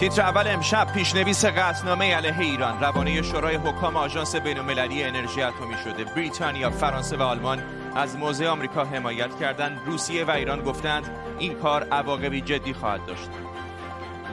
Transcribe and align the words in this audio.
تیتر 0.00 0.22
اول 0.22 0.48
امشب 0.48 0.92
پیشنویس 0.92 1.44
قطعنامه 1.44 2.14
علیه 2.14 2.40
ایران. 2.40 2.80
روانه 2.80 3.22
شورای 3.22 3.56
حکام 3.56 3.96
آژانس 3.96 4.36
بینالمللی 4.36 5.04
انرژی 5.04 5.42
اتمی 5.42 5.74
شده. 5.84 6.04
بریتانیا 6.04 6.70
فرانسه 6.70 7.16
و 7.16 7.22
آلمان 7.22 7.62
از 7.94 8.16
موضع 8.16 8.46
آمریکا 8.46 8.84
حمایت 8.84 9.38
کردند. 9.40 9.80
روسیه 9.86 10.24
و 10.24 10.30
ایران 10.30 10.62
گفتند 10.62 11.10
این 11.38 11.54
کار 11.54 11.82
عواقبی 11.82 12.40
جدی 12.40 12.74
خواهد 12.74 13.06
داشت. 13.06 13.30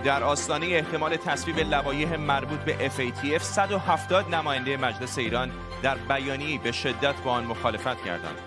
در 0.03 0.23
آستانه 0.23 0.65
احتمال 0.65 1.15
تصویب 1.15 1.59
لوایح 1.59 2.15
مربوط 2.15 2.59
به 2.59 2.89
FATF 2.89 3.41
170 3.41 4.35
نماینده 4.35 4.77
مجلس 4.77 5.17
ایران 5.17 5.51
در 5.83 5.95
بیانیه‌ای 5.95 6.57
به 6.57 6.71
شدت 6.71 7.15
با 7.15 7.31
آن 7.31 7.45
مخالفت 7.45 8.03
کردند. 8.05 8.37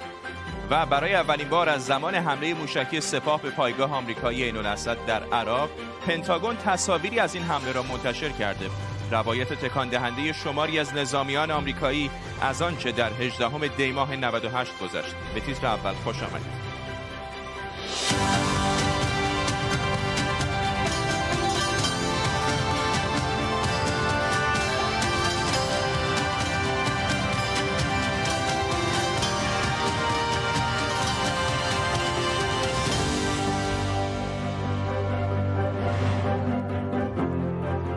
و 0.70 0.86
برای 0.86 1.14
اولین 1.14 1.48
بار 1.48 1.68
از 1.68 1.86
زمان 1.86 2.14
حمله 2.14 2.54
موشکی 2.54 3.00
سپاه 3.00 3.42
به 3.42 3.50
پایگاه 3.50 3.92
آمریکایی 3.92 4.44
عین 4.44 4.74
در 5.06 5.22
عراق 5.24 5.70
پنتاگون 6.06 6.56
تصاویری 6.56 7.18
از 7.18 7.34
این 7.34 7.44
حمله 7.44 7.72
را 7.72 7.82
منتشر 7.82 8.28
کرده. 8.28 8.70
روایت 9.10 9.52
تکان 9.52 9.88
دهنده 9.88 10.32
شماری 10.32 10.78
از 10.78 10.94
نظامیان 10.94 11.50
آمریکایی 11.50 12.10
از 12.40 12.62
آنچه 12.62 12.92
در 12.92 13.12
18 13.12 13.68
دی 13.68 13.92
ماه 13.92 14.16
98 14.16 14.78
گذشت. 14.78 15.14
به 15.34 15.40
تیتر 15.40 15.66
اول 15.66 15.92
خوش 15.92 16.22
آمدید. 16.22 16.66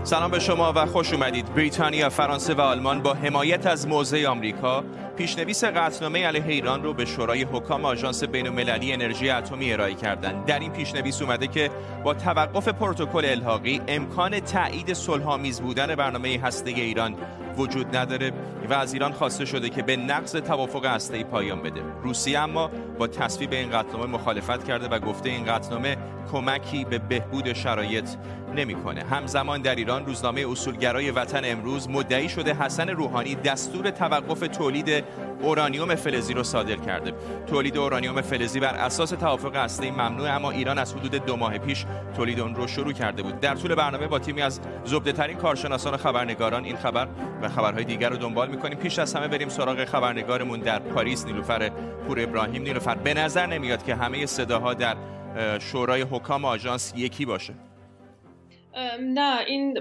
سلام 0.10 0.32
به 0.32 0.40
شما 0.40 0.74
و 0.76 0.86
خوش 0.86 1.14
اومدید 1.14 1.54
بریتانیا، 1.54 2.10
فرانسه 2.10 2.54
و 2.54 2.62
آلمان 2.62 3.02
با 3.02 3.14
حمایت 3.14 3.66
از 3.68 3.88
موضع 3.88 4.28
آمریکا 4.28 4.84
پیشنویس 5.18 5.64
قطعنامه 5.64 6.26
علیه 6.26 6.46
ایران 6.48 6.84
رو 6.84 6.94
به 6.94 7.06
شورای 7.06 7.44
حکام 7.44 7.86
آژانس 7.86 8.24
بین‌المللی 8.24 8.94
انرژی 8.94 9.30
اتمی 9.30 9.74
ارائه 9.74 9.94
کردند. 9.94 10.46
در 10.46 10.60
این 10.60 10.72
پیشنویس 10.72 11.22
اومده 11.22 11.48
که 11.48 11.70
با 12.04 12.14
توقف 12.14 12.68
پروتکل 12.68 13.26
الحاقی 13.26 13.82
امکان 13.88 14.40
تایید 14.40 14.94
صلح‌آمیز 14.94 15.62
بودن 15.62 15.96
برنامه 15.96 16.40
هسته 16.44 16.70
ایران 16.70 17.16
وجود 17.60 17.96
نداره 17.96 18.32
و 18.70 18.74
از 18.74 18.94
ایران 18.94 19.12
خواسته 19.12 19.46
شده 19.46 19.70
که 19.70 19.84
به 19.84 19.98
نقض 19.98 20.36
توافق 20.36 20.86
هسته‌ای 20.86 21.24
پایان 21.24 21.62
بده. 21.62 21.82
روسیه 22.04 22.40
اما 22.40 22.72
با 23.00 23.08
تصویب 23.08 23.52
این 23.52 23.70
قطعنامه 23.70 24.06
مخالفت 24.06 24.64
کرده 24.64 24.88
و 24.88 25.00
گفته 25.00 25.30
این 25.30 25.46
قطعنامه 25.46 25.98
کمکی 26.32 26.86
به 26.86 27.00
بهبود 27.00 27.54
شرایط 27.54 28.10
نمی‌کنه. 28.56 29.04
همزمان 29.04 29.62
در 29.62 29.76
ایران 29.76 30.06
روزنامه 30.06 30.46
اصولگرای 30.52 31.12
وطن 31.12 31.42
امروز 31.44 31.90
مدعی 31.90 32.30
شده 32.30 32.54
حسن 32.54 32.90
روحانی 32.90 33.36
دستور 33.36 33.90
توقف 33.90 34.40
تولید 34.40 35.04
اورانیوم 35.42 35.96
فلزی 35.96 36.34
رو 36.34 36.44
صادر 36.44 36.76
کرده 36.76 37.14
تولید 37.48 37.78
اورانیوم 37.78 38.22
فلزی 38.22 38.60
بر 38.60 38.76
اساس 38.76 39.10
توافق 39.10 39.56
هسته‌ای 39.56 39.92
ممنوع 39.92 40.36
اما 40.36 40.52
ایران 40.52 40.78
از 40.78 40.94
حدود 40.94 41.26
دو 41.26 41.36
ماه 41.36 41.58
پیش 41.58 41.86
تولید 42.16 42.40
اون 42.40 42.56
رو 42.56 42.68
شروع 42.68 42.94
کرده 42.94 43.24
بود 43.24 43.40
در 43.40 43.56
طول 43.56 43.76
برنامه 43.76 44.08
با 44.08 44.20
تیمی 44.20 44.42
از 44.42 44.60
زبده 44.86 45.12
ترین 45.12 45.38
کارشناسان 45.38 45.98
خبرنگاران 45.98 46.66
این 46.66 46.78
خبر 46.78 47.08
و 47.42 47.49
خبرهای 47.50 47.84
دیگر 47.84 48.10
رو 48.10 48.18
دنبال 48.18 48.50
می‌کنیم. 48.50 48.78
پیش 48.78 49.00
از 49.00 49.14
همه 49.14 49.28
بریم 49.28 49.50
سراغ 49.50 49.86
خبرنگارمون 49.86 50.60
در 50.60 50.80
پاریس. 50.80 51.26
نیلوفر 51.26 51.70
پور 52.08 52.20
ابراهیم. 52.20 52.62
نیلوفر 52.62 52.96
به 52.96 53.14
نظر 53.14 53.46
نمیاد 53.46 53.86
که 53.86 53.96
همه 53.96 54.26
صداها 54.26 54.74
در 54.74 54.96
شورای 55.60 56.02
حکام 56.02 56.46
آژانس 56.46 56.94
یکی 56.96 57.26
باشه. 57.26 57.54
نه 59.00 59.46
این 59.48 59.80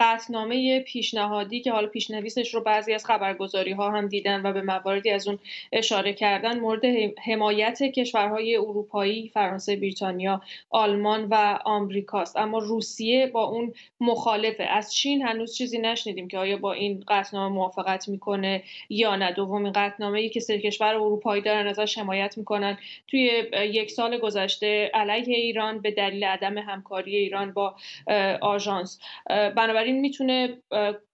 قطنامه 0.00 0.80
پیشنهادی 0.80 1.60
که 1.60 1.72
حالا 1.72 1.86
پیشنویسش 1.86 2.54
رو 2.54 2.60
بعضی 2.60 2.94
از 2.94 3.06
خبرگزاری 3.06 3.72
ها 3.72 3.90
هم 3.90 4.08
دیدن 4.08 4.46
و 4.46 4.52
به 4.52 4.62
مواردی 4.62 5.10
از 5.10 5.28
اون 5.28 5.38
اشاره 5.72 6.12
کردن 6.12 6.60
مورد 6.60 6.84
حمایت 7.24 7.82
کشورهای 7.82 8.56
اروپایی 8.56 9.28
فرانسه 9.28 9.76
بریتانیا 9.76 10.42
آلمان 10.70 11.24
و 11.30 11.58
آمریکاست. 11.64 12.36
اما 12.36 12.58
روسیه 12.58 13.26
با 13.26 13.44
اون 13.44 13.72
مخالفه. 14.00 14.64
از 14.64 14.94
چین 14.94 15.22
هنوز 15.22 15.56
چیزی 15.56 15.78
نشنیدیم 15.78 16.28
که 16.28 16.38
آیا 16.38 16.56
با 16.56 16.72
این 16.72 17.04
قطنامه 17.08 17.54
موافقت 17.54 18.08
می‌کنه 18.08 18.62
یا 18.88 19.16
نه. 19.16 19.32
دومین 19.32 19.72
قطنامه 19.72 20.20
ای 20.20 20.28
که 20.28 20.40
سه 20.40 20.58
کشور 20.58 20.94
اروپایی 20.94 21.42
دارن 21.42 21.66
ازش 21.66 21.98
حمایت 21.98 22.38
می‌کنن. 22.38 22.78
توی 23.08 23.42
یک 23.54 23.90
سال 23.90 24.18
گذشته 24.18 24.90
علیه 24.94 25.36
ایران 25.36 25.78
به 25.80 25.90
دلیل 25.90 26.24
عدم 26.24 26.58
همکاری 26.58 27.16
ایران 27.16 27.52
با 27.52 27.74
آژانس. 28.40 29.00
بنابراین 29.28 30.00
می‌تونه 30.00 30.58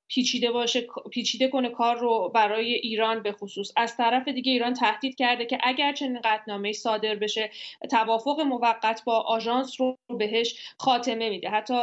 پیچیده 0.09 0.51
باشه 0.51 0.87
پیچیده 1.11 1.49
کنه 1.49 1.69
کار 1.69 1.97
رو 1.97 2.33
برای 2.35 2.75
ایران 2.75 3.23
به 3.23 3.33
خصوص. 3.33 3.73
از 3.77 3.97
طرف 3.97 4.29
دیگه 4.29 4.53
ایران 4.53 4.75
تهدید 4.75 5.17
کرده 5.17 5.47
که 5.47 5.59
اگر 5.63 5.93
چنین 5.93 6.21
قطعنامه 6.25 6.73
صادر 6.73 7.15
بشه 7.15 7.51
توافق 7.91 8.41
موقت 8.41 9.03
با 9.05 9.21
آژانس 9.21 9.81
رو 9.81 9.99
بهش 10.19 10.75
خاتمه 10.79 11.31
میده. 11.31 11.49
حتی 11.49 11.75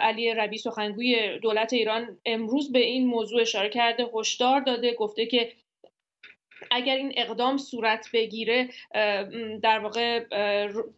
علی 0.00 0.34
ربی 0.34 0.58
سخنگوی 0.58 1.38
دولت 1.38 1.72
ایران 1.72 2.18
امروز 2.26 2.72
به 2.72 2.78
این 2.78 3.06
موضوع 3.06 3.40
اشاره 3.40 3.68
کرده 3.68 4.06
هشدار 4.14 4.60
داده 4.60 4.94
گفته 4.94 5.26
که 5.26 5.52
اگر 6.70 6.96
این 6.96 7.12
اقدام 7.16 7.56
صورت 7.56 8.08
بگیره 8.12 8.68
در 9.62 9.78
واقع 9.78 10.24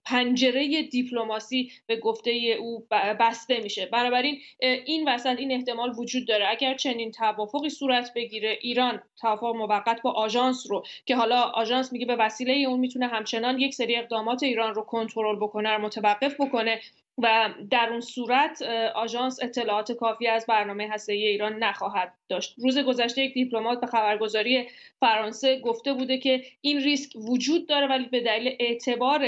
پنجره 0.05 0.83
دیپلماسی 0.83 1.73
به 1.87 1.97
گفته 1.97 2.31
او 2.61 2.87
بسته 3.21 3.61
میشه. 3.61 3.87
بنابراین 3.87 4.41
این 4.59 5.09
وسط 5.09 5.39
این 5.39 5.53
احتمال 5.53 5.95
وجود 5.99 6.29
داره. 6.29 6.47
اگر 6.49 6.75
چنین 6.75 7.11
توافقی 7.11 7.71
صورت 7.71 8.11
بگیره 8.15 8.59
ایران 8.61 9.03
توافق 9.21 9.55
موقت 9.55 10.03
با 10.03 10.11
آژانس 10.13 10.67
رو 10.71 10.85
که 11.07 11.17
حالا 11.17 11.41
آژانس 11.41 11.93
میگه 11.93 12.07
به 12.07 12.17
وسیله 12.17 12.53
اون 12.53 12.81
می‌تونه 12.81 13.07
همچنان 13.07 13.59
یک 13.59 13.75
سری 13.75 13.97
اقدامات 13.97 14.43
ایران 14.43 14.75
رو 14.75 14.83
کنترل 14.83 15.37
بکنه 15.37 15.77
متوقف 15.77 16.41
بکنه 16.41 16.81
و 17.19 17.55
در 17.71 17.89
اون 17.91 18.01
صورت 18.01 18.63
آژانس 18.95 19.43
اطلاعات 19.43 19.93
کافی 19.93 20.27
از 20.27 20.47
برنامه 20.47 20.89
هسته‌ای 20.93 21.27
ایران 21.27 21.65
نخواهد 21.65 22.13
داشت. 22.29 22.55
روز 22.59 22.79
گذشته 22.79 23.23
یک 23.23 23.35
دیپلمات 23.35 23.81
به 23.81 23.87
خبرگزاری 23.87 24.69
فرانسه 25.01 25.61
گفته 25.61 25.93
بوده 25.93 26.19
که 26.19 26.43
این 26.61 26.81
ریسک 26.81 27.17
وجود 27.17 27.69
داره 27.69 27.87
ولی 27.87 28.05
به 28.05 28.21
دلیل 28.21 28.57
اعتبار 28.61 29.27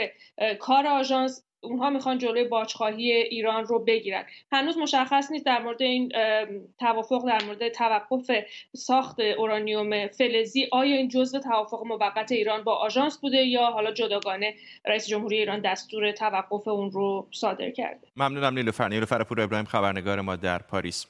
کار 0.59 0.87
آژانس 0.87 1.47
اونها 1.66 1.91
می‌خوان 1.91 2.19
جلوی 2.19 2.44
باجخواهی 2.44 3.12
ایران 3.12 3.65
رو 3.65 3.84
بگیرن. 3.84 4.25
هنوز 4.53 4.78
مشخص 4.78 5.31
نیست 5.31 5.47
در 5.47 5.62
مورد 5.62 5.82
این 5.82 6.12
توافق 6.81 7.27
در 7.27 7.44
مورد 7.44 7.69
توقف 7.69 8.31
ساخت 8.77 9.21
اورانیوم 9.21 10.09
فلزی 10.09 10.69
آیا 10.72 10.97
این 10.97 11.09
جزء 11.09 11.38
توافق 11.38 11.87
موقت 11.87 12.32
ایران 12.32 12.65
با 12.65 12.75
آژانس 12.75 13.19
بوده 13.19 13.37
یا 13.37 13.66
حالا 13.66 13.93
جداگانه 13.93 14.54
رئیس 14.87 15.06
جمهوری 15.06 15.38
ایران 15.38 15.60
دستور 15.60 16.12
توقف 16.12 16.69
اون 16.69 16.91
رو 16.91 17.28
صادر 17.32 17.71
کرده؟ 17.71 18.06
ممنونم 18.16 18.54
نیلوفر. 18.54 18.88
نیلوفر 18.88 19.25
پور 19.25 19.41
ابراهیم 19.41 19.66
خبرنگار 19.66 20.21
ما 20.21 20.37
در 20.37 20.59
پاریس. 20.59 21.06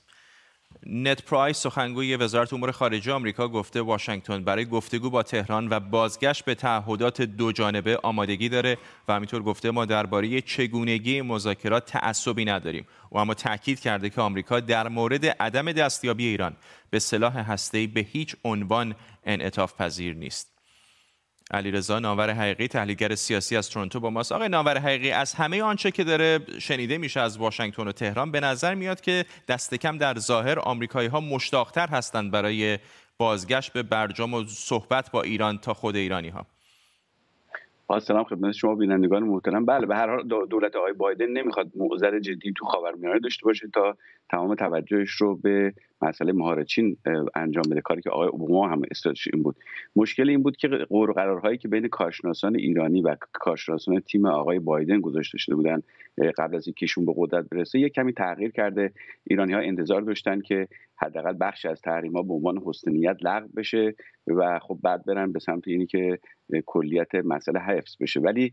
نت 0.87 1.23
پرایس 1.23 1.57
سخنگوی 1.57 2.17
وزارت 2.17 2.53
امور 2.53 2.71
خارجه 2.71 3.13
آمریکا 3.13 3.49
گفته 3.49 3.81
واشنگتن 3.81 4.45
برای 4.45 4.65
گفتگو 4.65 5.11
با 5.11 5.23
تهران 5.23 5.69
و 5.71 5.81
بازگشت 5.81 6.45
به 6.45 6.55
تعهدات 6.55 7.23
دو 7.23 7.53
جانبه 7.53 7.99
آمادگی 8.03 8.49
داره 8.49 8.79
و 9.09 9.13
همینطور 9.13 9.43
گفته 9.43 9.71
ما 9.71 9.85
درباره 9.85 10.41
چگونگی 10.41 11.23
مذاکرات 11.23 11.87
تعصبی 11.87 12.45
نداریم 12.45 12.87
و 13.13 13.19
اما 13.19 13.35
تاکید 13.35 13.81
کرده 13.81 14.11
که 14.11 14.21
آمریکا 14.21 14.61
در 14.61 14.89
مورد 14.89 15.27
عدم 15.27 15.73
دستیابی 15.73 16.27
ایران 16.27 16.57
به 16.91 16.99
سلاح 16.99 17.39
هسته‌ای 17.39 17.87
به 17.87 18.01
هیچ 18.01 18.37
عنوان 18.45 18.95
انعطاف 19.25 19.75
پذیر 19.75 20.15
نیست. 20.15 20.56
علیرضا 21.51 21.99
ناور 21.99 22.31
حقیقی 22.31 22.69
تحلیلگر 22.69 23.15
سیاسی 23.15 23.57
از 23.57 23.71
تورنتو 23.71 24.01
با 24.01 24.11
ماست. 24.11 24.33
آقای 24.33 24.49
ناور 24.49 24.79
حقیقی 24.79 25.11
از 25.11 25.35
همه 25.35 25.63
آنچه 25.63 25.91
که 25.91 26.05
داره 26.05 26.39
شنیده 26.59 26.99
میشه 26.99 27.21
از 27.21 27.39
واشنگتن 27.39 27.89
و 27.89 27.93
تهران 27.93 28.31
به 28.31 28.41
نظر 28.41 28.75
میاد 28.75 29.01
که 29.01 29.25
دست 29.49 29.75
کم 29.75 29.99
در 29.99 30.19
ظاهر 30.19 30.59
آمریکایی 30.59 31.09
ها 31.09 31.21
مشتاقتر 31.21 31.87
هستند 31.87 32.31
برای 32.31 32.79
بازگشت 33.19 33.73
به 33.73 33.83
برجام 33.83 34.35
و 34.35 34.45
صحبت 34.47 35.11
با 35.11 35.23
ایران 35.23 35.59
تا 35.59 35.75
خود 35.75 35.97
ایرانی 35.97 36.29
ها 36.29 36.47
با 37.87 38.01
سلام 38.01 38.25
خدمت 38.25 38.53
شما 38.53 38.75
بینندگان 38.75 39.23
محترم. 39.23 39.67
بله 39.67 39.87
به 39.87 39.97
هر 39.97 40.11
حال 40.11 40.29
دولت 40.47 40.77
آقای 40.77 40.93
بایدن 40.93 41.27
نمی‌خواد 41.27 41.67
موزر 41.77 42.21
جدی 42.21 42.53
تو 42.57 42.65
خاورمیانه 42.65 43.19
داشته 43.19 43.45
باشه 43.45 43.69
تا 43.75 43.97
تمام 44.31 44.55
توجهش 44.55 45.11
رو 45.11 45.37
به 45.37 45.75
مسئله 46.03 46.33
مهار 46.33 46.65
چین 46.65 46.97
انجام 47.35 47.65
بده. 47.71 47.81
کاری 47.81 48.03
که 48.03 48.11
آقای 48.11 48.29
اوباما 48.29 48.69
هم 48.69 48.83
استراتژی 48.91 49.31
این 49.35 49.43
بود. 49.43 49.57
مشکل 49.97 50.29
این 50.29 50.43
بود 50.43 50.57
که 50.57 50.69
قرار 50.69 51.13
قرارهایی 51.13 51.59
که 51.59 51.69
بین 51.69 51.89
کارشناسان 51.89 52.57
ایرانی 52.57 53.03
و 53.03 53.17
کارشناسان 53.33 54.01
تیم 54.01 54.27
آقای 54.27 54.59
بایدن 54.59 55.01
گذاشته 55.01 55.39
شده 55.39 55.55
بودن 55.55 55.83
قبل 56.39 56.57
از 56.57 56.67
اینکه 56.67 56.87
به 57.07 57.13
قدرت 57.17 57.49
برسه 57.49 57.79
یک 57.79 57.93
کمی 57.93 58.13
تغییر 58.13 58.51
کرده. 58.51 58.93
ایرانی 59.25 59.53
ها 59.53 59.59
انتظار 59.59 60.03
داشتن 60.03 60.41
که 60.41 60.69
حداقل 60.97 61.37
بخش 61.41 61.67
از 61.67 61.81
تحریم 61.81 62.13
ها 62.13 62.23
به 62.23 62.35
عنوان 62.35 62.63
حسنیت 62.67 63.17
لغو 63.23 63.49
بشه 63.57 63.95
و 64.27 64.59
خب 64.59 64.79
بعد 64.83 65.05
برن 65.05 65.33
به 65.33 65.39
سمت 65.39 65.69
اینی 65.69 65.87
که 65.87 66.19
کلیت 66.67 67.15
مسئله 67.15 67.61
حفظ 67.61 67.97
بشه. 68.01 68.21
ولی 68.21 68.53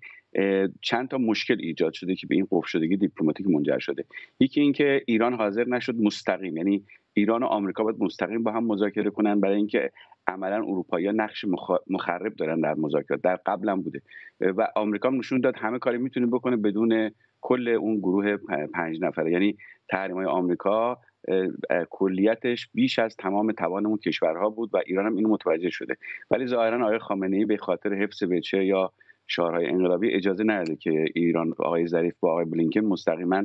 چند 0.81 1.07
تا 1.07 1.17
مشکل 1.17 1.57
ایجاد 1.59 1.93
شده 1.93 2.15
که 2.15 2.27
به 2.27 2.35
این 2.35 2.47
قفل 2.51 2.67
شدگی 2.67 2.97
دیپلماتیک 2.97 3.47
منجر 3.47 3.79
شده. 3.79 4.05
یکی 4.39 4.61
اینکه 4.61 5.01
ایران 5.05 5.33
حاضر 5.33 5.67
نشد 5.67 5.95
مستقیم 5.95 6.57
یعنی 6.57 6.83
ایران 7.13 7.43
و 7.43 7.45
آمریکا 7.45 7.83
باید 7.83 8.03
مستقیم 8.03 8.43
با 8.43 8.51
هم 8.51 8.65
مذاکره 8.65 9.09
کنن 9.09 9.39
برای 9.39 9.55
اینکه 9.55 9.91
عملا 10.27 10.55
اروپایی 10.55 11.11
نقش 11.11 11.45
مخرب 11.89 12.35
دارن 12.35 12.59
در 12.59 12.73
مذاکرات. 12.73 13.21
در 13.21 13.35
قبلا 13.35 13.75
بوده. 13.75 14.01
و 14.41 14.67
آمریکا 14.75 15.09
نشون 15.09 15.41
داد 15.41 15.55
همه 15.57 15.79
کاری 15.79 15.97
می‌تونه 15.97 16.25
بکنه 16.27 16.55
بدون 16.57 17.11
کل 17.41 17.67
اون 17.67 17.97
گروه 17.97 18.37
پنج 18.73 19.01
نفره. 19.01 19.31
یعنی 19.31 19.57
تحریم 19.89 20.15
های 20.15 20.25
آمریکا 20.25 20.97
کلیتش 21.89 22.69
بیش 22.73 22.99
از 22.99 23.15
تمام 23.17 23.51
توان 23.51 23.85
اون 23.85 23.97
کشورها 23.97 24.49
بود 24.49 24.69
و 24.73 24.77
ایران 24.85 25.05
هم 25.05 25.15
اینو 25.15 25.29
متوجه 25.29 25.69
شده. 25.69 25.97
ولی 26.31 26.47
ظاهرا 26.47 26.85
آقای 26.85 26.99
خامنه 26.99 27.37
ای 27.37 27.45
به 27.45 27.57
خاطر 27.57 27.93
حفظ 27.93 28.23
بچه 28.23 28.65
یا 28.65 28.91
شعارهای 29.27 29.67
انقلابی 29.67 30.13
اجازه 30.13 30.43
نداده 30.43 30.75
که 30.75 31.05
ایران 31.15 31.53
آقای 31.59 31.87
ظریف 31.87 32.13
با 32.19 32.31
آقای 32.31 32.45
بلینکن 32.45 32.79
مستقیما 32.79 33.43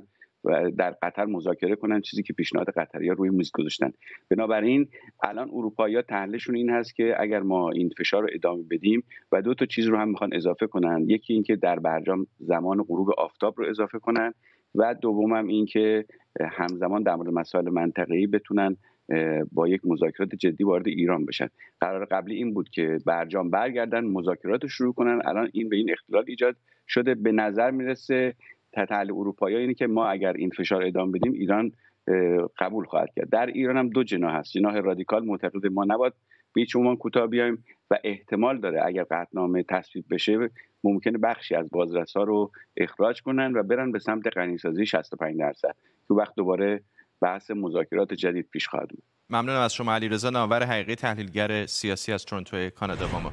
در 0.78 0.90
قطر 1.02 1.24
مذاکره 1.24 1.76
کنن 1.76 2.00
چیزی 2.00 2.22
که 2.22 2.32
پیشنهاد 2.32 2.70
قطری 2.70 3.08
ها 3.08 3.14
روی 3.14 3.30
میز 3.30 3.50
گذاشتن. 3.54 3.92
بنابراین 4.30 4.88
الان 5.22 5.48
اروپایی 5.52 6.02
تحلیلشون 6.02 6.54
این 6.54 6.70
هست 6.70 6.94
که 6.94 7.14
اگر 7.18 7.40
ما 7.40 7.70
این 7.70 7.90
فشار 7.98 8.22
رو 8.22 8.28
ادامه 8.32 8.62
بدیم 8.70 9.02
و 9.32 9.42
دو 9.42 9.54
تا 9.54 9.66
چیز 9.66 9.86
رو 9.86 9.96
هم 9.96 10.08
می‌خوان 10.08 10.34
اضافه 10.34 10.66
کنن. 10.66 11.04
یکی 11.08 11.32
اینکه 11.32 11.56
در 11.56 11.78
برجام 11.78 12.26
زمان 12.38 12.82
غروب 12.82 13.10
آفتاب 13.10 13.54
رو 13.58 13.68
اضافه 13.68 13.98
کنن 13.98 14.34
و 14.74 14.94
دومم 14.94 15.46
این 15.46 15.66
که 15.66 16.04
همزمان 16.40 17.02
در 17.02 17.14
مورد 17.14 17.28
مسائل 17.28 17.70
منطقه‌ای 17.70 18.26
بتونن 18.26 18.76
با 19.52 19.68
یک 19.68 19.80
مذاکرات 19.84 20.34
جدی 20.34 20.64
وارد 20.64 20.86
ایران 20.86 21.24
بشن. 21.24 21.48
قرار 21.80 22.04
قبلی 22.04 22.34
این 22.34 22.54
بود 22.54 22.68
که 22.68 22.98
برجام 23.06 23.50
برگردن 23.50 24.04
مذاکرات 24.04 24.62
رو 24.62 24.68
شروع 24.68 24.94
کنن. 24.94 25.20
الان 25.24 25.50
این 25.52 25.68
به 25.68 25.76
این 25.76 25.90
اختلال 25.90 26.24
ایجاد 26.26 26.56
شده. 26.88 27.14
به 27.14 27.32
نظر 27.32 27.70
می‌رسه 27.70 28.34
تحلیل 28.72 29.12
اروپایی 29.12 29.56
اینه 29.56 29.74
که 29.74 29.86
ما 29.86 30.06
اگر 30.06 30.32
این 30.32 30.50
فشار 30.50 30.82
ادامه 30.82 31.12
بدیم 31.12 31.32
ایران 31.32 31.72
قبول 32.58 32.84
خواهد 32.84 33.12
کرد. 33.16 33.30
در 33.30 33.46
ایران 33.46 33.76
هم 33.76 33.88
دو 33.88 34.04
جناح 34.04 34.34
هست. 34.34 34.52
جناح 34.52 34.80
رادیکال 34.80 35.24
معتقد 35.24 35.66
ما 35.66 35.84
نباید 35.84 36.12
به 36.54 36.60
هیچ 36.60 36.76
کوتاه 36.98 37.26
بیایم 37.26 37.64
و 37.90 37.98
احتمال 38.04 38.60
داره 38.60 38.86
اگر 38.86 39.04
قطعنامه 39.10 39.62
تصویب 39.62 40.04
بشه 40.10 40.50
ممکنه 40.84 41.18
بخشی 41.18 41.54
از 41.54 41.70
بازرس 41.70 42.16
ها 42.16 42.22
رو 42.22 42.52
اخراج 42.76 43.22
کنن 43.22 43.52
و 43.56 43.62
برن 43.62 43.92
به 43.92 43.98
سمت 43.98 44.36
غنیسازی 44.36 44.86
65 44.86 45.38
درصد. 45.38 45.74
که 46.08 46.14
وقت 46.14 46.34
دوباره 46.36 46.82
بحث 47.20 47.50
مذاکرات 47.50 48.14
جدید 48.14 48.48
پیش 48.50 48.68
خواهد 48.68 48.88
بود 48.88 49.02
ممنونم 49.30 49.60
از 49.60 49.74
شما 49.74 49.94
علیرضا. 49.94 50.30
نامور 50.30 50.62
حقیقی 50.62 50.94
تحلیلگر 50.94 51.66
سیاسی 51.66 52.12
از 52.12 52.24
تورنتو 52.24 52.70
کانادا 52.70 53.06
با 53.06 53.20
ما. 53.20 53.32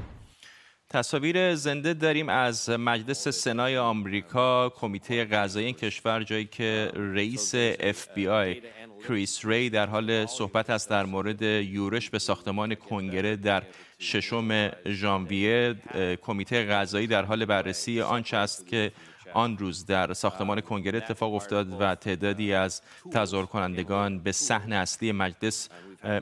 تصاویر 0.90 1.54
زنده 1.54 1.94
داریم 1.94 2.28
از 2.28 2.70
مجلس 2.70 3.28
سنای 3.28 3.78
آمریکا 3.78 4.68
کمیته 4.68 5.24
قضایی 5.24 5.72
کشور 5.72 6.22
جایی 6.22 6.44
که 6.44 6.92
رئیس 6.94 7.52
اف 7.54 8.08
بی 8.14 8.28
آی 8.28 8.62
کریس 9.08 9.44
ری 9.44 9.70
در 9.70 9.86
حال 9.86 10.26
صحبت 10.26 10.70
است 10.70 10.90
در 10.90 11.04
مورد 11.04 11.42
یورش 11.42 12.10
به 12.10 12.18
ساختمان 12.18 12.74
کنگره 12.74 13.36
در 13.36 13.62
ششم 13.98 14.70
ژانویه. 14.86 15.74
کمیته 16.22 16.64
قضایی 16.64 17.06
در 17.06 17.24
حال 17.24 17.44
بررسی 17.44 18.00
آنچه 18.00 18.36
است 18.36 18.66
که 18.66 18.92
آن 19.34 19.58
روز 19.58 19.86
در 19.86 20.12
ساختمان 20.12 20.60
کنگره 20.60 20.98
اتفاق 20.98 21.34
افتاد 21.34 21.80
و 21.80 21.94
تعدادی 21.94 22.52
از 22.52 22.82
تظاهر 23.12 23.46
کنندگان 23.46 24.18
به 24.18 24.32
صحن 24.32 24.72
اصلی 24.72 25.12
مجلس 25.12 25.68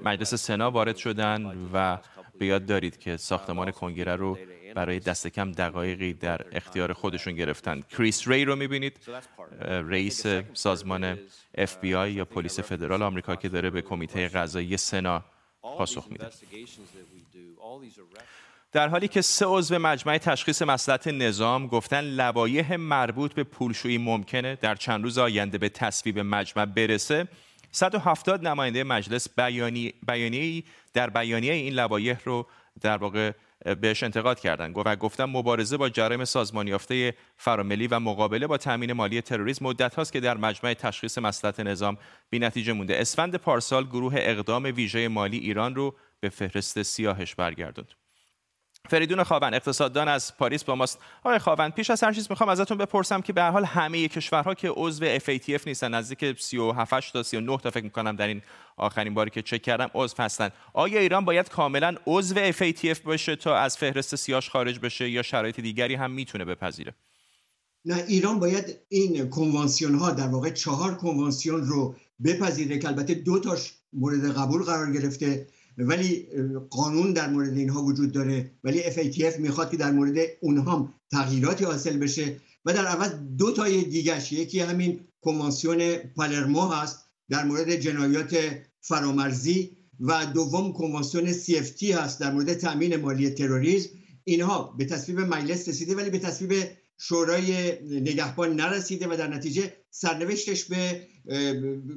مجلس 0.04 0.34
سنا 0.34 0.70
وارد 0.70 0.96
شدند 0.96 1.70
و 1.74 1.98
به 2.38 2.46
یاد 2.46 2.66
دارید 2.66 2.98
که 2.98 3.16
ساختمان 3.16 3.70
کنگره 3.70 4.16
رو 4.16 4.38
برای 4.74 4.98
دست 4.98 5.26
کم 5.26 5.52
دقایقی 5.52 6.12
در 6.12 6.40
اختیار 6.52 6.92
خودشون 6.92 7.34
گرفتن. 7.34 7.80
کریس 7.80 8.28
ری 8.28 8.44
رو 8.44 8.56
می‌بینید؟ 8.56 9.00
رئیس 9.60 10.26
سازمان 10.52 11.18
اف 11.54 11.76
بی 11.76 11.94
آی 11.94 12.12
یا 12.12 12.24
پلیس 12.24 12.60
فدرال 12.60 13.02
آمریکا 13.02 13.36
که 13.36 13.48
داره 13.48 13.70
به 13.70 13.82
کمیته 13.82 14.28
قضایی 14.28 14.76
سنا 14.76 15.24
پاسخ 15.62 16.06
میده. 16.10 16.30
در 18.72 18.88
حالی 18.88 19.08
که 19.08 19.22
سه 19.22 19.46
عضو 19.46 19.78
مجمع 19.78 20.18
تشخیص 20.18 20.62
مسئلت 20.62 21.08
نظام 21.08 21.66
گفتن 21.66 22.00
لوایح 22.00 22.76
مربوط 22.76 23.34
به 23.34 23.44
پولشویی 23.44 23.98
ممکنه 23.98 24.58
در 24.60 24.74
چند 24.74 25.04
روز 25.04 25.18
آینده 25.18 25.58
به 25.58 25.68
تصویب 25.68 26.18
مجمع 26.18 26.64
برسه 26.64 27.28
170 27.74 28.46
نماینده 28.46 28.84
مجلس 28.84 29.28
بیانی 30.06 30.64
در 30.92 31.10
بیانیه 31.10 31.52
این 31.52 31.74
لوایح 31.74 32.18
رو 32.24 32.46
در 32.80 32.96
واقع 32.96 33.32
بهش 33.80 34.02
انتقاد 34.02 34.40
کردن. 34.40 34.72
و 34.76 34.96
گفتن 34.96 35.24
مبارزه 35.24 35.76
با 35.76 35.88
جرایم 35.88 36.24
سازمانی 36.24 36.70
یافته 36.70 37.14
فراملی 37.36 37.86
و 37.86 38.00
مقابله 38.00 38.46
با 38.46 38.56
تامین 38.56 38.92
مالی 38.92 39.20
تروریسم 39.20 39.64
مدت 39.64 39.94
هاست 39.94 40.12
که 40.12 40.20
در 40.20 40.36
مجمع 40.36 40.74
تشخیص 40.74 41.18
مسئلت 41.18 41.60
نظام 41.60 41.96
بی 42.30 42.38
نتیجه 42.38 42.72
مونده. 42.72 43.00
اسفند 43.00 43.36
پارسال 43.36 43.84
گروه 43.84 44.14
اقدام 44.16 44.62
ویژه 44.62 45.08
مالی 45.08 45.38
ایران 45.38 45.74
رو 45.74 45.94
به 46.20 46.28
فهرست 46.28 46.82
سیاهش 46.82 47.34
برگردوند. 47.34 48.03
فریدون 48.90 49.22
خواون 49.22 49.54
اقتصاددان 49.54 50.08
از 50.08 50.36
پاریس 50.36 50.64
با 50.64 50.74
ماست. 50.74 50.98
آقای 51.24 51.38
خواون 51.38 51.70
پیش 51.70 51.90
از 51.90 52.02
هر 52.02 52.12
چیز 52.12 52.26
می‌خوام 52.30 52.48
ازتون 52.48 52.78
بپرسم 52.78 53.20
که 53.20 53.32
به 53.32 53.42
هر 53.42 53.50
حال 53.50 53.64
همه 53.64 54.08
کشورها 54.08 54.54
که 54.54 54.70
عضو 54.76 55.18
FATF 55.18 55.66
نیستن 55.66 55.94
نزدیک 55.94 56.40
37 56.40 57.12
تا 57.12 57.22
39 57.22 57.58
تا 57.58 57.70
فکر 57.70 57.84
می‌کنم 57.84 58.16
در 58.16 58.26
این 58.26 58.42
آخرین 58.76 59.14
باری 59.14 59.30
که 59.30 59.42
چک 59.42 59.62
کردم 59.62 59.90
عضو 59.94 60.22
هستن. 60.22 60.50
آیا 60.72 61.00
ایران 61.00 61.24
باید 61.24 61.48
کاملا 61.48 61.94
عضو 62.06 62.52
FATF 62.52 62.98
باشه 63.04 63.36
تا 63.36 63.56
از 63.56 63.76
فهرست 63.76 64.16
سیاش 64.16 64.50
خارج 64.50 64.78
بشه 64.78 65.10
یا 65.10 65.22
شرایط 65.22 65.60
دیگری 65.60 65.94
هم 65.94 66.10
می‌تونه 66.10 66.44
بپذیره؟ 66.44 66.94
نه 67.84 68.04
ایران 68.08 68.38
باید 68.38 68.78
این 68.88 69.30
کنوانسیون 69.30 69.94
ها 69.94 70.10
در 70.10 70.28
واقع 70.28 70.50
چهار 70.50 70.94
کنوانسیون 70.94 71.64
رو 71.64 71.96
بپذیره 72.24 72.78
که 72.78 72.88
البته 72.88 73.14
دو 73.14 73.40
تاش 73.40 73.72
مورد 73.92 74.36
قبول 74.36 74.62
قرار 74.62 74.92
گرفته. 74.92 75.46
ولی 75.78 76.26
قانون 76.70 77.12
در 77.12 77.28
مورد 77.30 77.56
اینها 77.56 77.84
وجود 77.84 78.12
داره. 78.12 78.50
ولی 78.64 78.82
FATF 78.82 79.38
می‌خواد 79.38 79.70
که 79.70 79.76
در 79.76 79.92
مورد 79.92 80.16
اونها 80.40 80.94
تغییراتی 81.10 81.64
حاصل 81.64 81.96
بشه. 81.96 82.36
و 82.64 82.72
در 82.72 82.86
عوض 82.86 83.10
دو 83.38 83.52
تای 83.52 83.84
دیگرش 83.84 84.32
یکی 84.32 84.60
همین 84.60 85.00
کنوانسیون 85.20 85.96
پالرمو 85.96 86.66
هست 86.68 86.98
در 87.28 87.44
مورد 87.44 87.76
جنایات 87.76 88.36
فرامرزی 88.80 89.76
و 90.00 90.26
دوم 90.26 90.72
کنوانسیون 90.72 91.32
CFT 91.32 91.82
هست 91.82 92.20
در 92.20 92.32
مورد 92.32 92.54
تأمین 92.54 92.96
مالی 92.96 93.30
تروریسم. 93.30 93.88
اینها 94.24 94.74
به 94.78 94.84
تصویب 94.84 95.20
مجلس 95.20 95.68
رسیده 95.68 95.94
ولی 95.94 96.10
به 96.10 96.18
تصویب 96.18 96.52
شورای 96.98 97.72
نگهبان 98.00 98.56
نرسیده 98.56 99.08
و 99.08 99.16
در 99.16 99.28
نتیجه 99.28 99.72
سرنوشتش 99.96 100.64
به 100.64 101.06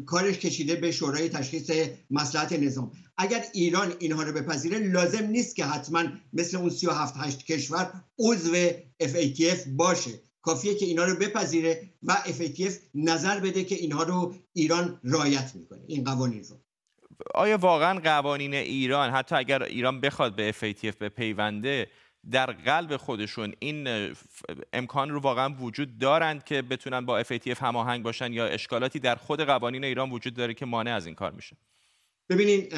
کارش 0.05 0.37
کشیده 0.37 0.75
به 0.75 0.91
شورای 0.91 1.29
تشخیص 1.29 1.71
مسلحت 2.09 2.53
نظام. 2.53 2.91
اگر 3.17 3.43
ایران 3.53 3.93
اینها 3.99 4.23
رو 4.23 4.33
بپذیره 4.33 4.79
لازم 4.79 5.25
نیست 5.25 5.55
که 5.55 5.65
حتما 5.65 6.03
مثل 6.33 6.57
اون 6.57 6.69
37 6.69 7.13
8 7.17 7.45
کشور 7.45 7.91
عضو 8.19 8.53
FATF 9.03 9.67
باشه. 9.67 10.11
کافیه 10.41 10.75
که 10.75 10.85
اینها 10.85 11.05
رو 11.05 11.15
بپذیره 11.15 11.89
و 12.03 12.13
FATF 12.25 12.73
نظر 12.95 13.39
بده 13.39 13.63
که 13.63 13.75
اینها 13.75 14.03
رو 14.03 14.35
ایران 14.53 14.99
رایت 15.03 15.51
می‌کنه. 15.55 15.81
این 15.87 16.03
قوانین 16.03 16.43
رو. 16.43 16.55
آیا 17.35 17.57
واقعا 17.57 17.99
قوانین 17.99 18.53
ایران 18.53 19.11
حتی 19.11 19.35
اگر 19.35 19.63
ایران 19.63 20.01
بخواد 20.01 20.35
به 20.35 20.51
FATF 20.51 20.95
به 20.99 21.09
پیونده 21.09 21.87
در 22.31 22.45
قلب 22.45 22.97
خودشون 22.97 23.53
این 23.59 24.13
امکان 24.73 25.09
رو 25.09 25.19
واقعا 25.19 25.55
وجود 25.59 25.97
دارند 25.97 26.43
که 26.43 26.61
بتونن 26.61 27.05
با 27.05 27.23
FATF 27.23 27.57
هماهنگ 27.61 28.03
باشن 28.03 28.33
یا 28.33 28.45
اشکالاتی 28.45 28.99
در 28.99 29.15
خود 29.15 29.41
قوانین 29.41 29.83
ایران 29.83 30.11
وجود 30.11 30.33
داره 30.33 30.53
که 30.53 30.65
مانع 30.65 30.95
از 30.95 31.05
این 31.05 31.15
کار 31.15 31.31
میشه. 31.31 31.57
ببینید 32.29 32.73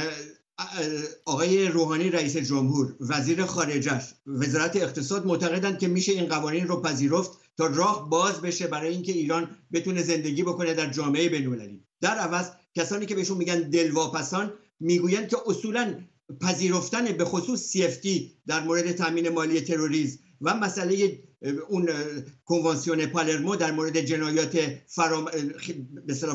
آقای 1.25 1.67
روحانی 1.67 2.09
رئیس 2.09 2.37
جمهور 2.37 2.95
وزیر 2.99 3.45
خارجش 3.45 4.13
وزارت 4.27 4.75
اقتصاد 4.75 5.25
معتقدند 5.25 5.79
که 5.79 5.87
میشه 5.87 6.11
این 6.11 6.25
قوانین 6.25 6.67
رو 6.67 6.81
پذیرفت 6.81 7.31
تا 7.57 7.67
راه 7.67 8.09
باز 8.09 8.41
بشه 8.41 8.67
برای 8.67 8.93
اینکه 8.93 9.11
ایران 9.11 9.57
بتونه 9.73 10.01
زندگی 10.01 10.43
بکنه 10.43 10.73
در 10.73 10.89
جامعه 10.89 11.29
بین‌المللی 11.29 11.83
در 12.01 12.17
عوض 12.17 12.51
کسانی 12.75 13.05
که 13.05 13.15
بهشون 13.15 13.37
میگن 13.37 13.59
دلواپسان 13.59 14.53
می‌گویند 14.79 15.29
که 15.29 15.37
اصولا 15.45 15.95
پذیرفتن 16.41 17.11
به 17.11 17.25
خصوص 17.25 17.77
CFT 17.77 18.07
در 18.47 18.63
مورد 18.63 18.91
تامین 18.91 19.29
مالی 19.29 19.61
تروریسم 19.61 20.19
و 20.41 20.55
مسئله 20.55 21.19
اون 21.69 21.89
کنوانسیون 22.45 23.05
پالرمو 23.05 23.55
در 23.55 23.71
مورد 23.71 24.01
جنایات 24.01 24.57
فرام... 24.87 25.29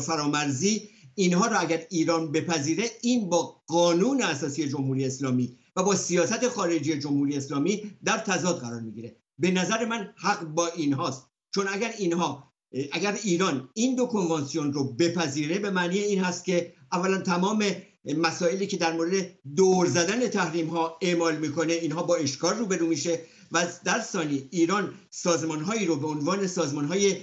فرامرزی 0.01 0.89
اینها 1.15 1.47
را 1.47 1.59
اگر 1.59 1.87
ایران 1.91 2.33
بپذیره 2.33 2.85
این 3.03 3.29
با 3.29 3.63
قانون 3.67 4.23
اساسی 4.23 4.69
جمهوری 4.69 5.05
اسلامی 5.05 5.57
و 5.77 5.83
با 5.83 5.97
سیاست 5.97 6.49
خارجی 6.49 6.99
جمهوری 6.99 7.37
اسلامی 7.37 7.97
در 8.05 8.19
تضاد 8.19 8.61
قرار 8.61 8.81
می‌گیره. 8.81 9.17
به 9.39 9.51
نظر 9.51 9.85
من 9.85 10.15
حق 10.17 10.45
با 10.45 10.67
اینهاست. 10.67 11.27
چون 11.55 11.67
اگر 11.69 11.93
اینها 11.99 12.53
اگر 12.93 13.19
ایران 13.25 13.69
این 13.75 13.95
دو 13.95 14.07
کنوانسیون 14.07 14.73
رو 14.73 14.85
بپذیره 14.93 15.59
به 15.59 15.71
معنی 15.71 15.99
این 15.99 16.25
هست 16.25 16.45
که 16.45 16.73
اولا 16.93 17.19
تمام 17.19 17.65
مسائلی 18.05 18.67
که 18.67 18.77
در 18.77 18.93
مورد 18.93 19.31
دور 19.57 19.87
زدن 19.87 20.29
تحریم 20.29 20.69
ها 20.69 20.99
اعمال 21.01 21.37
می‌کنه 21.37 21.73
اینها 21.73 22.03
با 22.03 22.17
اشکال 22.17 22.59
روبرو 22.59 22.87
میشه 22.87 23.21
و 23.53 23.67
در 23.85 24.01
ثانی 24.01 24.49
ایران 24.51 24.95
سازمان 25.11 25.61
هایی 25.61 25.87
رو 25.87 25.97
به 25.97 26.07
عنوان 26.07 26.47
سازمان 26.47 26.85
های 26.85 27.17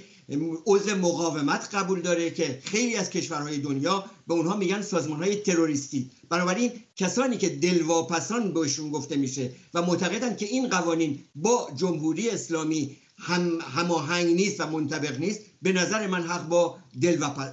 عضو 0.66 0.96
مقاومت 0.96 1.74
قبول 1.74 2.00
داره 2.00 2.30
که 2.30 2.60
خیلی 2.64 2.96
از 2.96 3.10
کشورهای 3.10 3.58
دنیا 3.58 4.04
به 4.26 4.34
اونها 4.34 4.56
میگن 4.56 4.82
سازمان 4.82 5.22
های 5.22 5.36
تروریستی. 5.36 6.10
بنابراین 6.28 6.72
کسانی 6.96 7.36
که 7.36 7.48
دلواپسان 7.48 8.54
بهشون 8.54 8.90
گفته 8.90 9.16
میشه 9.16 9.50
و 9.74 9.82
معتقدن 9.82 10.36
که 10.36 10.46
این 10.46 10.68
قوانین 10.68 11.24
با 11.34 11.70
جمهوری 11.76 12.30
اسلامی 12.30 12.96
هم 13.18 13.58
هماهنگ 13.60 14.34
نیست 14.34 14.60
و 14.60 14.66
منطبق 14.66 15.18
نیست 15.18 15.40
به 15.62 15.72
نظر 15.72 16.06
من 16.06 16.22
حق 16.22 16.48
با 16.48 16.78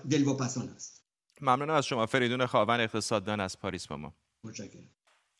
دلواپسان 0.09 0.69
است. 0.69 0.98
ممنون 1.41 1.69
از 1.69 1.85
شما. 1.85 2.05
فریدون 2.05 2.45
خواهن 2.45 2.79
اقتصاددان 2.79 3.39
از 3.39 3.59
پاریس 3.59 3.87
با 3.87 3.97
ما. 3.97 4.13
متشکرم. 4.43 4.89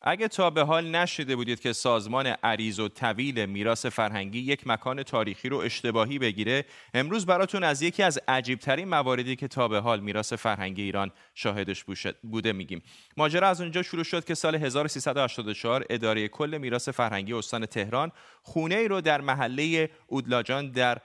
اگه 0.02 0.28
تا 0.28 0.50
به 0.50 0.62
حال 0.62 0.90
نشیده 0.90 1.36
بودید 1.36 1.60
که 1.60 1.72
سازمان 1.72 2.26
عریض 2.26 2.80
و 2.80 2.88
طویل 2.88 3.46
میراث 3.46 3.86
فرهنگی 3.86 4.38
یک 4.38 4.66
مکان 4.66 5.02
تاریخی 5.02 5.48
رو 5.48 5.58
اشتباهی 5.58 6.18
بگیره 6.18 6.64
امروز 6.94 7.26
براتون 7.26 7.64
از 7.64 7.82
یکی 7.82 8.02
از 8.02 8.18
عجیبترین 8.28 8.88
مواردی 8.88 9.36
که 9.36 9.48
تا 9.48 9.68
به 9.68 9.80
حال 9.80 10.00
میراث 10.00 10.32
فرهنگی 10.32 10.82
ایران 10.82 11.10
شاهدش 11.34 11.84
بوده 12.22 12.52
میگیم. 12.52 12.82
ماجرا 13.16 13.48
از 13.48 13.60
اونجا 13.60 13.82
شروع 13.82 14.04
شد 14.04 14.24
که 14.24 14.34
سال 14.34 14.54
1384 14.54 15.84
اداره 15.90 16.28
کل 16.28 16.58
میراث 16.58 16.88
فرهنگی 16.88 17.32
استان 17.32 17.66
تهران 17.66 18.12
خونه 18.42 18.74
ای 18.74 18.88
رو 18.88 19.00
در 19.00 19.20
محله 19.20 19.90
اودلاجان 20.06 20.70
در 20.70 20.98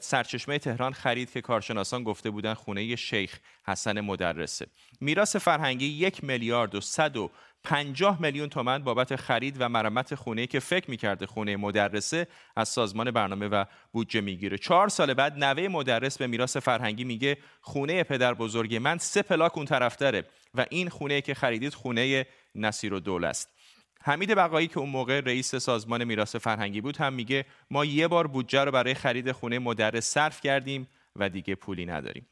سرچشمه 0.00 0.58
تهران 0.58 0.92
خرید 0.92 1.32
که 1.32 1.40
کارشناسان 1.40 2.04
گفته 2.04 2.30
بودن 2.30 2.54
خونه 2.54 2.96
شیخ 2.96 3.38
حسن 3.66 4.00
مدرسه. 4.00 4.66
میراث 5.00 5.36
فرهنگی 5.36 5.86
یک 5.86 6.24
میلیارد 6.24 6.74
و 6.74 6.80
صد 6.80 7.16
و 7.16 7.30
50 7.64 8.22
میلیون 8.22 8.48
تومن 8.48 8.84
بابت 8.84 9.16
خرید 9.16 9.56
و 9.58 9.68
مرمت 9.68 10.14
خونه 10.14 10.46
که 10.46 10.60
فکر 10.60 10.90
می‌کرده 10.90 11.26
خونه 11.26 11.56
مدرسه 11.56 12.26
از 12.56 12.68
سازمان 12.68 13.10
برنامه 13.10 13.48
و 13.48 13.64
بودجه 13.92 14.20
می‌گیره. 14.20 14.58
چهار 14.58 14.88
سال 14.88 15.14
بعد 15.14 15.44
نوه 15.44 15.68
مدرس 15.68 16.18
به 16.18 16.26
میراث 16.26 16.56
فرهنگی 16.56 17.04
میگه 17.04 17.36
خونه 17.60 18.02
پدر 18.02 18.34
بزرگ 18.34 18.76
من 18.76 18.98
سه 18.98 19.22
پلاک 19.22 19.56
اون 19.56 19.66
طرف 19.66 19.96
داره 19.96 20.24
و 20.54 20.66
این 20.70 20.88
خونه 20.88 21.20
که 21.20 21.34
خریدید 21.34 21.74
خونه 21.74 22.26
نصیر 22.54 22.94
و 22.94 23.24
است. 23.24 23.57
حمید 24.02 24.34
بقایی 24.34 24.66
که 24.66 24.78
اون 24.78 24.88
موقع 24.88 25.20
رئیس 25.20 25.54
سازمان 25.54 26.04
میراث 26.04 26.36
فرهنگی 26.36 26.80
بود 26.80 26.96
هم 26.96 27.12
میگه 27.12 27.44
ما 27.70 27.84
یه 27.84 28.08
بار 28.08 28.26
بودجه 28.26 28.64
رو 28.64 28.70
برای 28.70 28.94
خرید 28.94 29.32
خونه 29.32 29.58
مدرس 29.58 30.06
صرف 30.06 30.40
کردیم 30.40 30.88
و 31.16 31.28
دیگه 31.28 31.54
پولی 31.54 31.86
نداریم. 31.86 32.26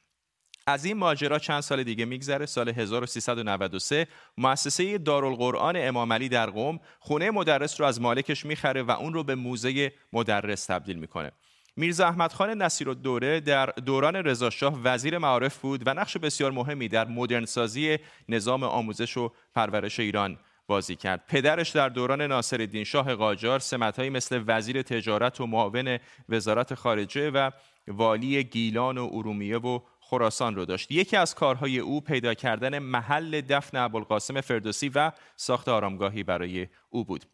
از 0.69 0.85
این 0.85 0.97
ماجرا 0.97 1.39
چند 1.39 1.61
سال 1.61 1.83
دیگه 1.83 2.05
میگذره. 2.05 2.47
سال 2.47 2.69
1393 2.69 4.07
مؤسسه 4.39 4.99
دارالقرآن 4.99 5.75
امام 5.77 6.13
علی 6.13 6.29
در 6.29 6.51
قم 6.51 6.79
خونه 6.99 7.31
مدرس 7.31 7.81
رو 7.81 7.87
از 7.87 8.01
مالکش 8.01 8.47
می‌خره 8.47 8.83
و 8.83 8.91
اون 8.91 9.15
رو 9.15 9.25
به 9.25 9.35
موزه 9.35 9.93
مدرس 10.13 10.67
تبدیل 10.67 10.97
می‌کنه. 10.97 11.33
میرزا 11.77 12.09
احمد 12.09 12.33
خان 12.33 12.63
نصیر 12.63 12.89
الدوله 12.89 13.41
در 13.41 13.67
دوران 13.67 14.17
رضاشاه 14.17 14.81
وزیر 14.85 15.19
معارف 15.19 15.59
بود 15.59 15.83
و 15.87 15.95
نقش 15.95 16.17
بسیار 16.17 16.53
مهمی 16.53 16.89
در 16.89 17.09
مدرنسازی 17.09 17.99
نظام 18.29 18.63
آموزش 18.63 19.17
و 19.17 19.33
پرورش 19.55 20.01
ایران 20.01 20.39
بازی 20.67 20.97
کرد. 20.97 21.25
پدرش 21.29 21.71
در 21.71 21.89
دوران 21.89 22.23
ناصرالدین 22.23 22.85
شاه 22.85 23.15
قاجار 23.15 23.59
سمتهایی 23.59 24.11
مثل 24.11 24.45
وزیر 24.47 24.83
تجارت 24.83 25.41
و 25.41 25.47
معاون 25.47 25.99
وزارت 26.29 26.75
خارجه 26.75 27.31
و 27.31 27.51
والی 27.89 28.45
گیلان 28.45 28.99
و 28.99 29.11
ارومیه 29.13 29.59
و 29.59 29.81
خراسان 30.01 30.55
رو 30.57 30.65
داشت. 30.65 30.91
یکی 30.91 31.17
از 31.17 31.35
کارهای 31.35 31.79
او 31.79 32.01
پیدا 32.01 32.35
کردن 32.35 32.79
محل 32.79 33.41
دفن 33.41 33.79
ابوالقاسم 33.79 34.41
فردوسی 34.41 34.89
و 34.95 35.13
ساخت 35.37 35.69
آرامگاهی 35.69 36.23
برای 36.23 36.69
او 36.91 37.05
بود. 37.05 37.25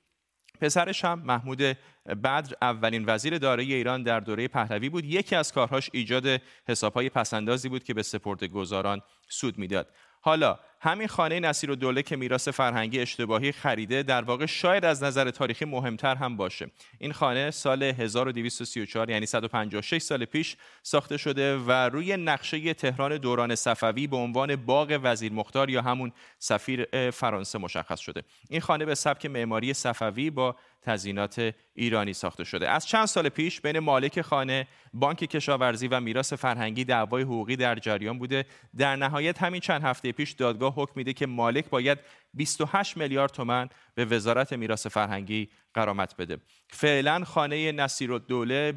پسرش 0.61 1.05
هم 1.05 1.23
محمود 1.25 1.62
بدر 2.07 2.55
اولین 2.62 3.05
وزیر 3.07 3.39
دارایی 3.39 3.75
ایران 3.75 4.03
در 4.03 4.21
دوره 4.21 4.49
پهلوی 4.49 4.89
بود. 4.89 5.05
یکی 5.05 5.37
از 5.37 5.53
کارهاش 5.53 5.91
ایجاد 5.93 6.41
حسابهای 6.69 7.09
پسندازی 7.09 7.69
بود 7.69 7.85
که 7.85 7.95
به 7.95 8.03
سپرده 8.03 8.49
گذاران 8.49 9.01
سود 9.29 9.59
می‌داد. 9.59 9.89
حالا 10.21 10.59
همین 10.85 11.09
خانه 11.09 11.41
نصیر 11.41 11.71
و 11.71 11.75
دوله 11.75 12.03
که 12.03 12.17
میراث 12.17 12.49
فرهنگی 12.49 13.01
اشتباهی 13.01 13.53
خریده 13.53 14.03
در 14.03 14.23
واقع 14.23 14.47
شاید 14.47 14.85
از 14.85 15.03
نظر 15.03 15.31
تاریخی 15.31 15.65
مهمتر 15.65 16.15
هم 16.15 16.37
باشه. 16.37 16.71
این 16.99 17.12
خانه 17.12 17.51
سال 17.51 17.83
1234 17.83 19.11
یعنی 19.11 19.27
156 19.27 20.03
سال 20.03 20.25
پیش 20.25 20.57
ساخته 20.83 21.17
شده 21.17 21.57
و 21.57 21.73
روی 21.73 22.17
نقشه 22.17 22.75
تهران 22.75 23.17
دوران 23.17 23.55
صفوی 23.55 24.07
به 24.07 24.17
عنوان 24.17 24.57
باغ 24.57 25.01
وزیر 25.03 25.33
مختار 25.33 25.71
یا 25.71 25.83
همون 25.83 26.12
سفیر 26.39 27.11
فرانسه 27.11 27.59
مشخص 27.59 28.01
شده. 28.01 28.23
این 28.49 28.61
خانه 28.61 28.85
به 28.85 28.95
سبک 28.95 29.27
معماری 29.27 29.75
صفوی 29.75 30.31
با 30.31 30.57
تزیینات 30.83 31.55
ایرانی 31.75 32.12
ساخته 32.12 32.45
شده. 32.45 32.69
از 32.69 32.87
چند 32.87 33.07
سال 33.07 33.29
پیش 33.29 33.61
بین 33.61 33.79
مالک 33.79 34.21
خانه 34.21 34.67
بانک 34.95 35.19
کشاورزی 35.19 35.89
و 35.89 36.01
میراث 36.01 36.33
فرهنگی 36.33 36.85
دعوای 36.85 37.23
حقوقی 37.23 37.57
در 37.57 37.75
جریان 37.75 38.19
بوده. 38.19 38.47
در 38.77 38.97
نهایت 38.97 39.43
همین 39.43 39.61
چند 39.61 39.83
هفته 39.83 40.12
پیش 40.12 40.31
دادگاه 40.31 40.75
حکم 40.77 40.93
میده 40.97 41.12
که 41.12 41.27
مالک 41.27 41.69
باید 41.71 41.99
28 42.35 42.97
میلیارد 42.97 43.31
تومن 43.31 43.69
به 43.95 44.05
وزارت 44.05 44.53
میراث 44.53 44.87
فرهنگی 44.87 45.49
قرامت 45.75 46.17
بده. 46.17 46.39
فعلا 46.71 47.25
خانه 47.25 47.73
نصیر 47.73 48.12
الدوله 48.12 48.73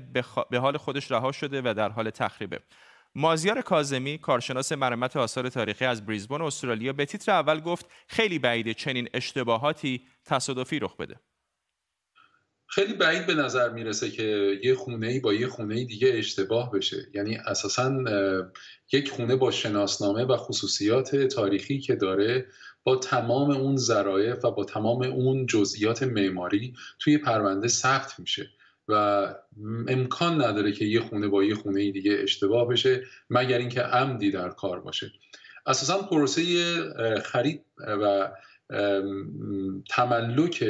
به 0.50 0.59
حال 0.59 0.77
خودش 0.77 1.12
رها 1.12 1.31
شده 1.31 1.62
و 1.65 1.74
در 1.74 1.89
حال 1.89 2.09
تخریبه. 2.09 2.59
مازیار 3.15 3.62
کازمی 3.62 4.17
کارشناس 4.17 4.71
مرمت 4.71 5.17
آثار 5.17 5.50
تاریخی 5.50 5.85
از 5.85 6.05
بریزبون 6.05 6.41
استرالیا 6.41 6.93
به 6.93 7.05
تیتر 7.05 7.31
اول 7.31 7.59
گفت 7.59 7.85
خیلی 8.07 8.39
بعیده 8.39 8.74
چنین 8.74 9.09
اشتباهاتی 9.13 10.07
تصادفی 10.25 10.79
رخ 10.79 10.97
بده. 10.97 11.19
خیلی 12.67 12.93
بعید 12.93 13.25
به 13.25 13.34
نظر 13.34 13.69
می‌رسه 13.69 14.10
که 14.10 14.60
یه 14.63 14.75
خونه 14.75 15.07
ای 15.07 15.19
با 15.19 15.34
یه 15.34 15.48
خونه 15.48 15.75
ای 15.75 15.86
دیگه 15.86 16.12
اشتباه 16.13 16.72
بشه. 16.72 16.98
یعنی 17.13 17.36
اساسا 17.36 18.03
یک 18.91 19.10
خونه 19.10 19.36
با 19.36 19.51
شناسنامه 19.51 20.24
و 20.24 20.38
خصوصیات 20.38 21.15
تاریخی 21.15 21.79
که 21.79 21.95
داره 21.95 22.45
با 22.84 22.95
تمام 22.95 23.51
اون 23.51 23.77
ظرایف 23.77 24.45
و 24.45 24.51
با 24.51 24.63
تمام 24.63 25.01
اون 25.01 25.45
جزئیات 25.45 26.03
معماری 26.03 26.74
توی 27.00 27.17
پرونده 27.17 27.67
ثبت 27.67 28.19
میشه 28.19 28.50
و 28.88 28.93
امکان 29.88 30.43
نداره 30.43 30.72
که 30.72 30.86
یه 30.86 31.00
خونه 31.00 31.27
با 31.27 31.43
یه 31.43 31.55
خونه 31.55 31.91
دیگه 31.91 32.17
اشتباه 32.24 32.67
بشه 32.67 33.03
مگر 33.29 33.57
اینکه 33.57 33.81
عمدی 33.81 34.31
در 34.31 34.50
کار 34.50 34.79
باشه. 34.79 35.12
اساسا 35.65 36.01
پروسه 36.01 36.43
خرید 37.19 37.62
و 37.79 38.31
تملک 39.89 40.65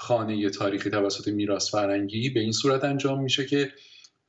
خانه 0.00 0.50
تاریخی 0.50 0.90
توسط 0.90 1.28
میراث 1.28 1.70
فرنگی 1.70 2.30
به 2.30 2.40
این 2.40 2.52
صورت 2.52 2.84
انجام 2.84 3.22
میشه 3.22 3.46
که 3.46 3.72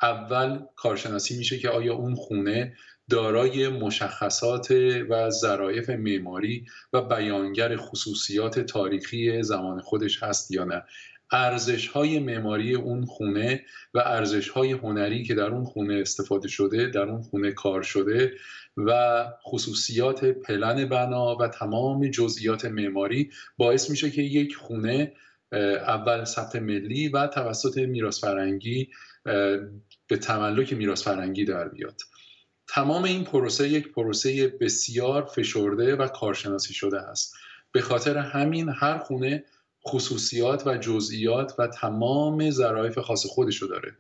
اول 0.02 0.60
کارشناسی 0.76 1.38
میشه 1.38 1.58
که 1.58 1.70
آیا 1.70 1.94
اون 1.94 2.16
خونه 2.16 2.74
دارای 3.10 3.68
مشخصات 3.70 4.72
و 5.10 5.30
ظرایف 5.30 5.90
معماری 5.90 6.66
و 6.94 7.02
بیانگر 7.02 7.78
خصوصیات 7.78 8.60
تاریخی 8.60 9.44
زمان 9.44 9.82
خودش 9.82 10.24
هست 10.24 10.52
یا 10.52 10.64
نه. 10.64 10.84
ارزش 11.32 11.88
های 11.88 12.20
معماری 12.20 12.76
اون 12.76 13.06
خونه 13.06 13.64
و 13.94 14.00
ارزش 14.00 14.50
های 14.50 14.72
هنری 14.72 15.24
که 15.24 15.36
در 15.36 15.48
اون 15.48 15.64
خونه 15.64 15.94
استفاده 15.96 16.48
شده 16.48 16.88
در 16.88 17.02
اون 17.02 17.22
خونه 17.22 17.52
کار 17.52 17.82
شده 17.82 18.34
و 18.78 19.24
خصوصیات 19.44 20.26
پلن 20.26 20.90
بنا 20.90 21.36
و 21.36 21.48
تمام 21.48 22.08
جزئیات 22.08 22.66
معماری 22.66 23.32
باعث 23.58 23.90
میشه 23.90 24.12
که 24.12 24.22
یک 24.22 24.56
خونه 24.56 25.14
اول 25.52 26.24
ثبت 26.24 26.56
ملی 26.56 27.08
و 27.08 27.28
توسط 27.28 27.78
میراث 27.78 28.20
فرنگی 28.20 28.90
به 30.08 30.18
تملک 30.22 30.74
میراث 30.74 31.04
فرنگی 31.04 31.46
در 31.46 31.68
بیاد. 31.68 32.02
تمام 32.68 33.04
این 33.04 33.24
پروسه 33.24 33.70
یک 33.70 33.92
پروسه 33.92 34.48
بسیار 34.48 35.26
فشرده 35.26 35.96
و 35.96 36.08
کارشناسی 36.08 36.74
شده 36.74 37.00
است. 37.00 37.36
به 37.72 37.82
خاطر 37.82 38.18
همین 38.18 38.70
هر 38.70 38.98
خونه 38.98 39.44
خصوصیات 39.88 40.68
و 40.68 40.78
جزئیات 40.78 41.56
و 41.60 41.68
تمام 41.68 42.50
ظرایف 42.50 42.98
خاص 42.98 43.26
خودشو 43.26 43.68
داره. 43.68 43.96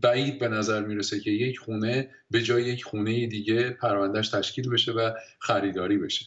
بعید 0.00 0.38
به 0.38 0.48
نظر 0.48 0.80
می‌رسه 0.84 1.20
که 1.20 1.30
یک 1.30 1.58
خونه 1.58 2.10
به 2.30 2.42
جای 2.42 2.64
یک 2.64 2.84
خونه 2.84 3.26
دیگه 3.26 3.70
پروندهش 3.70 4.28
تشکیل 4.28 4.70
بشه 4.70 4.92
و 4.92 5.10
خریداری 5.38 5.98
بشه. 5.98 6.24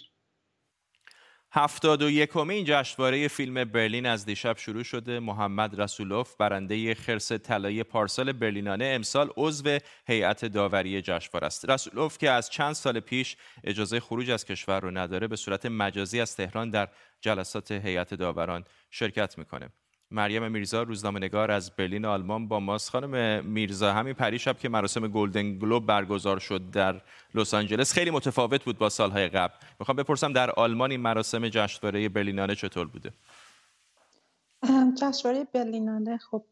هفتاد 1.54 2.02
و 2.02 2.10
یکمین 2.10 2.66
جشنواره 2.68 3.28
فیلم 3.28 3.64
برلین 3.64 4.06
از 4.06 4.26
دیشب 4.26 4.58
شروع 4.58 4.84
شده. 4.84 5.20
محمد 5.20 5.82
رسولوف 5.82 6.36
برنده 6.36 6.96
خرس 6.96 7.32
طلایی 7.32 7.84
پارسال 7.84 8.32
برلینانه 8.32 8.86
امسال 8.86 9.30
عضو 9.38 9.78
هیئت 10.08 10.46
داوری 10.46 11.02
جشنواره 11.02 11.48
است. 11.48 11.70
رسولوف 11.70 12.18
که 12.18 12.30
از 12.30 12.50
چند 12.50 12.74
سال 12.74 13.00
پیش 13.00 13.38
اجازه 13.64 14.00
خروج 14.00 14.30
از 14.30 14.46
کشور 14.46 14.80
رو 14.80 14.92
نداره 14.92 15.28
به 15.28 15.36
صورت 15.36 15.66
مجازی 15.66 16.22
از 16.22 16.36
تهران 16.36 16.70
در 16.70 16.88
جلسات 17.22 17.72
هیئت 17.72 18.14
داوران 18.14 18.64
شرکت 18.90 19.38
می‌کنه. 19.38 19.70
مریم 20.12 20.52
میرزا 20.52 20.84
روزنامه‌نگار 20.84 21.52
از 21.52 21.72
برلین 21.72 22.06
آلمان 22.06 22.48
با 22.48 22.60
ماست. 22.60 22.90
خانم 22.90 23.46
میرزا 23.46 23.94
همین 23.94 24.14
پریشب 24.14 24.58
که 24.58 24.70
مراسم 24.70 25.08
گلدن 25.08 25.58
گلوب 25.58 25.86
برگزار 25.86 26.40
شد 26.40 26.72
در 26.72 27.02
لس 27.36 27.54
آنجلس 27.54 27.94
خیلی 27.94 28.12
متفاوت 28.12 28.64
بود 28.64 28.78
با 28.78 28.90
سالهای 28.90 29.28
قبل. 29.28 29.54
می‌خوام 29.80 29.96
بپرسم 29.96 30.34
در 30.34 30.52
آلمان 30.52 30.92
این 30.92 31.02
مراسم 31.02 31.50
جشنواره 31.50 32.10
برلینانه 32.10 32.56
چطور 32.56 32.88
بوده؟ 32.88 33.12
جشنواره 35.02 35.48
برلینانه 35.54 36.18
خب 36.18 36.44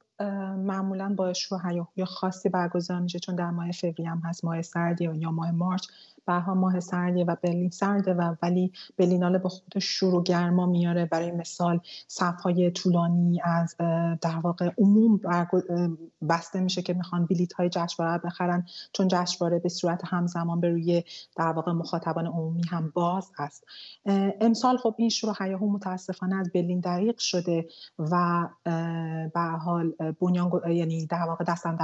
معمولا 0.57 1.13
با 1.17 1.33
هیاهوی 1.63 2.05
خاصی 2.05 2.49
برگزار 2.49 2.99
میشه 2.99 3.19
چون 3.19 3.35
در 3.35 3.49
ماه 3.49 3.71
فوریه 3.71 4.09
هم 4.09 4.21
هست 4.25 4.45
ماه 4.45 4.61
سردی 4.61 5.03
یا 5.03 5.31
ماه 5.31 5.51
مارچ. 5.51 5.87
بهها 6.25 6.53
ماه 6.53 6.79
سردیه 6.79 7.25
و 7.25 7.35
برلین 7.43 7.69
سرده 7.69 8.13
و 8.13 8.35
ولی 8.41 8.71
برلیناله 8.97 9.37
با 9.37 9.49
خودش 9.49 9.85
شور 9.85 10.15
و 10.15 10.23
گرما 10.23 10.65
میاره 10.65 11.05
برای 11.05 11.31
مثال 11.31 11.79
صفهای 12.07 12.71
طولانی 12.71 13.41
از 13.43 13.75
در 14.21 14.39
واقع 14.43 14.71
عموم 14.77 15.19
بسته 16.29 16.59
میشه 16.59 16.81
که 16.81 16.93
می‌خوان 16.93 17.25
بلیت 17.25 17.53
های 17.53 17.69
جشنواره 17.69 18.17
بخرن 18.17 18.65
چون 18.93 19.07
جشنواره 19.07 19.59
به 19.59 19.69
صورت 19.69 20.01
همزمان 20.05 20.59
به 20.59 20.69
روی 20.69 21.03
در 21.35 21.51
واقع 21.51 21.71
مخاطبان 21.71 22.27
عمومی 22.27 22.63
هم 22.69 22.91
باز 22.95 23.31
است. 23.39 23.65
امسال 24.41 24.77
خب 24.77 24.95
این 24.97 25.09
شروع 25.09 25.35
هیاهو 25.39 25.71
متاسفانه 25.71 26.35
از 26.35 26.51
برلین 26.55 26.79
دریق 26.79 27.17
شده 27.17 27.67
و 27.99 28.47
به 29.33 29.41
حال 29.41 29.91
بنیان 30.21 30.51
یعنی 30.71 31.05
در 31.05 31.23
واقع 31.23 31.43
دستن 31.43 31.77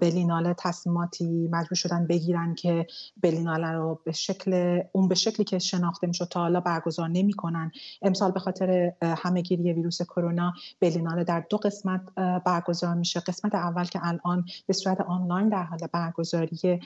برلیناله 0.00 0.54
تصمیماتی 0.58 1.48
مجبور 1.52 1.74
شدن 1.74 2.06
بگیرن 2.06 2.54
که 2.54 2.86
برلیناله 3.22 3.72
رو 3.72 4.00
به 4.04 4.12
شکل 4.12 4.80
اون 4.92 5.08
به 5.08 5.14
شکلی 5.14 5.44
که 5.44 5.58
شناخته 5.58 6.06
می‌شد 6.06 6.28
تا 6.28 6.40
حالا 6.40 6.60
برگزار 6.60 7.08
نمی‌کنن. 7.08 7.72
امسال 8.02 8.32
به 8.32 8.40
خاطر 8.40 8.92
همهگیری 9.02 9.72
ویروس 9.72 10.02
کرونا 10.02 10.52
برلیناله 10.80 11.24
در 11.24 11.44
دو 11.50 11.56
قسمت 11.56 12.00
برگزار 12.44 12.94
میشه. 12.94 13.20
قسمت 13.20 13.54
اول 13.54 13.84
که 13.84 14.00
الان 14.02 14.44
به 14.66 14.72
صورت 14.72 15.00
آنلاین 15.00 15.48
در 15.48 15.62
حال 15.62 15.78
برگزاری 15.92 16.80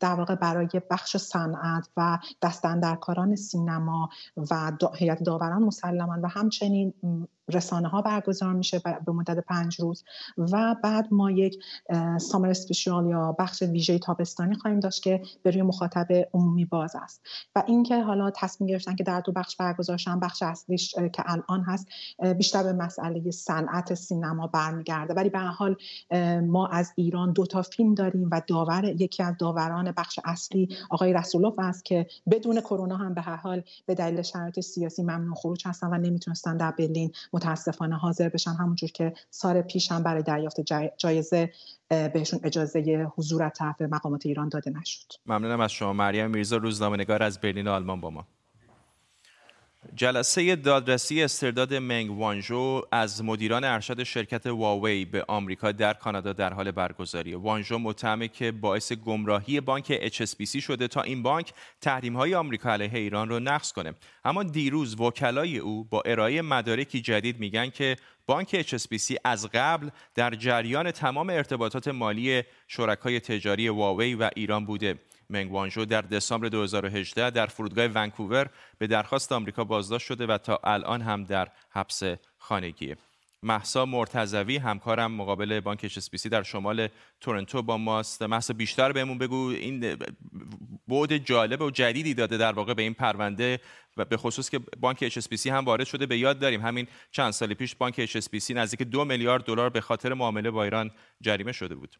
در 0.00 0.14
واقع 0.14 0.34
برای 0.34 0.68
بخش 0.90 1.16
صنعت 1.16 1.88
و 1.96 2.18
دستندرکاران 2.42 3.36
سینما 3.36 4.08
و 4.50 4.72
هیئت 4.94 5.22
داوران 5.22 5.62
مسلما 5.62 6.18
و 6.22 6.28
همچنین 6.28 6.94
رسانه 7.50 7.88
ها 7.88 8.02
برگزار 8.02 8.52
میشه 8.52 8.78
به 9.06 9.12
مدت 9.12 9.38
پنج 9.38 9.80
روز 9.80 10.04
و 10.38 10.76
بعد 10.84 11.08
ما 11.10 11.30
یک 11.30 11.64
سامر 12.18 12.48
اسپیشال 12.48 13.06
یا 13.06 13.36
بخش 13.38 13.62
ویژه 13.62 13.98
تابستانی 13.98 14.54
خواهیم 14.54 14.80
داشت 14.80 15.02
که 15.02 15.22
به 15.42 15.50
روی 15.50 15.62
مخاطب 15.62 16.06
عمومی 16.34 16.64
باز 16.64 16.96
است. 16.96 17.22
و 17.56 17.62
اینکه 17.66 18.02
حالا 18.02 18.30
تصمیم 18.30 18.70
گرفتن 18.70 18.96
که 18.96 19.04
در 19.04 19.20
دو 19.20 19.32
بخش 19.32 19.56
برگزار 19.56 19.96
شن 19.96 20.20
بخش 20.20 20.42
اصلیش 20.42 20.94
که 20.94 21.22
الان 21.26 21.62
هست 21.62 21.88
بیشتر 22.36 22.62
به 22.62 22.72
مسئله 22.72 23.30
صنعت 23.30 23.94
سینما 23.94 24.46
برمیگرده. 24.46 25.14
ولی 25.14 25.28
به 25.28 25.38
حال 25.38 25.76
ما 26.46 26.66
از 26.66 26.92
ایران 26.96 27.32
دو 27.32 27.46
تا 27.46 27.62
فیلم 27.62 27.94
داریم 27.94 28.28
و 28.32 28.42
داور 28.46 28.84
یکی 28.84 29.22
از 29.22 29.34
داوران 29.38 29.92
بخش 29.92 30.18
اصلی 30.24 30.68
آقای 30.90 31.12
رسولوف 31.12 31.54
است 31.58 31.84
که 31.84 32.06
بدون 32.30 32.60
کرونا 32.60 32.96
هم 32.96 33.14
به 33.14 33.20
هر 33.20 33.36
حال 33.36 33.62
به 33.86 33.94
دلیل 33.94 34.22
شرایط 34.22 34.60
سیاسی 34.60 35.02
ممنوع 35.02 35.34
خروج 35.34 35.66
هستن 35.66 35.86
و 35.86 35.98
نمی‌تونستن 35.98 36.56
در 36.56 36.70
برلین 36.70 37.12
متاسفانه 37.40 37.96
حاضر 37.96 38.28
بشن 38.28 38.50
همونجور 38.50 38.90
که 38.90 39.12
سال 39.30 39.62
پیش 39.62 39.92
هم 39.92 40.02
برای 40.02 40.22
دریافت 40.22 40.60
جایزه 40.98 41.52
بهشون 41.88 42.40
اجازه 42.44 43.06
حضور 43.16 43.42
از 43.42 43.52
طرف 43.56 43.82
مقامات 43.82 44.26
ایران 44.26 44.48
داده 44.48 44.70
نشد. 44.70 45.12
ممنونم 45.26 45.60
از 45.60 45.72
شما. 45.72 45.92
مریم 45.92 46.30
میرزا 46.30 46.56
روزنامه‌نگار 46.56 47.22
از 47.22 47.40
برلین 47.40 47.68
آلمان 47.68 48.00
با 48.00 48.10
ما. 48.10 48.26
جلسه 49.94 50.56
دادرسی 50.56 51.22
استرداد 51.22 51.74
منگ 51.74 52.10
وانژو 52.10 52.82
از 52.92 53.24
مدیران 53.24 53.64
ارشد 53.64 54.02
شرکت 54.02 54.46
واوی 54.46 55.04
به 55.04 55.24
آمریکا 55.28 55.72
در 55.72 55.92
کانادا 55.92 56.32
در 56.32 56.52
حال 56.52 56.70
برگزاری. 56.70 57.34
وانژو 57.34 57.78
متهمه 57.78 58.28
که 58.28 58.52
باعث 58.52 58.92
گمراهی 58.92 59.60
بانک 59.60 60.08
HSBC 60.08 60.62
شده 60.62 60.88
تا 60.88 61.02
این 61.02 61.22
بانک 61.22 61.52
تحریم 61.80 62.16
های 62.16 62.34
آمریکا 62.34 62.72
علیه 62.72 62.94
ایران 62.94 63.28
رو 63.28 63.38
نقض 63.38 63.72
کنه. 63.72 63.94
اما 64.24 64.42
دیروز 64.42 65.00
وکلای 65.00 65.58
او 65.58 65.84
با 65.84 66.02
ارائه 66.06 66.42
مدارکی 66.42 67.00
جدید 67.00 67.40
میگن 67.40 67.70
که 67.70 67.96
بانک 68.26 68.62
HSBC 68.62 69.16
از 69.24 69.48
قبل 69.54 69.88
در 70.14 70.30
جریان 70.34 70.90
تمام 70.90 71.30
ارتباطات 71.30 71.88
مالی 71.88 72.42
شرکای 72.68 73.20
تجاری 73.20 73.68
واوی 73.68 74.14
و 74.14 74.30
ایران 74.36 74.64
بوده. 74.66 74.98
منگ 75.30 75.52
وانژو 75.52 75.84
در 75.84 76.02
دسامبر 76.02 76.48
2018 76.48 77.30
در 77.30 77.46
فرودگاه 77.46 77.86
ونکوور 77.86 78.50
به 78.78 78.86
درخواست 78.86 79.32
آمریکا 79.32 79.64
بازداشت 79.64 80.06
شده 80.06 80.26
و 80.26 80.38
تا 80.38 80.60
الان 80.64 81.02
هم 81.02 81.24
در 81.24 81.48
حبس 81.70 82.02
خانگیه. 82.38 82.96
محسا 83.42 83.86
مرتزوی 83.86 84.56
همکارم 84.56 85.12
مقابل 85.12 85.60
بانک 85.60 85.88
HSBC 85.88 86.28
در 86.28 86.42
شمال 86.42 86.88
تورنتو 87.20 87.62
با 87.62 87.76
ماست. 87.76 88.22
محسا 88.22 88.54
بیشتر 88.54 88.92
بهمون 88.92 89.18
بگو. 89.18 89.48
این 89.48 89.96
بعد 90.88 91.16
جالب 91.16 91.62
و 91.62 91.70
جدیدی 91.70 92.14
داده 92.14 92.36
در 92.36 92.52
واقع 92.52 92.74
به 92.74 92.82
این 92.82 92.94
پرونده 92.94 93.60
و 93.96 94.04
به 94.04 94.16
خصوص 94.16 94.50
که 94.50 94.58
بانک 94.58 95.08
HSBC 95.08 95.46
هم 95.46 95.64
وارد 95.64 95.84
شده. 95.84 96.06
به 96.06 96.18
یاد 96.18 96.38
داریم 96.38 96.60
همین 96.60 96.86
چند 97.10 97.30
سال 97.30 97.54
پیش 97.54 97.74
بانک 97.74 98.06
HSBC 98.06 98.50
نزدیک 98.50 98.82
دو 98.82 99.04
میلیارد 99.04 99.44
دلار 99.44 99.70
به 99.70 99.80
خاطر 99.80 100.14
معامله 100.14 100.50
با 100.50 100.64
ایران 100.64 100.90
جریمه 101.20 101.52
شده 101.52 101.74
بود. 101.74 101.96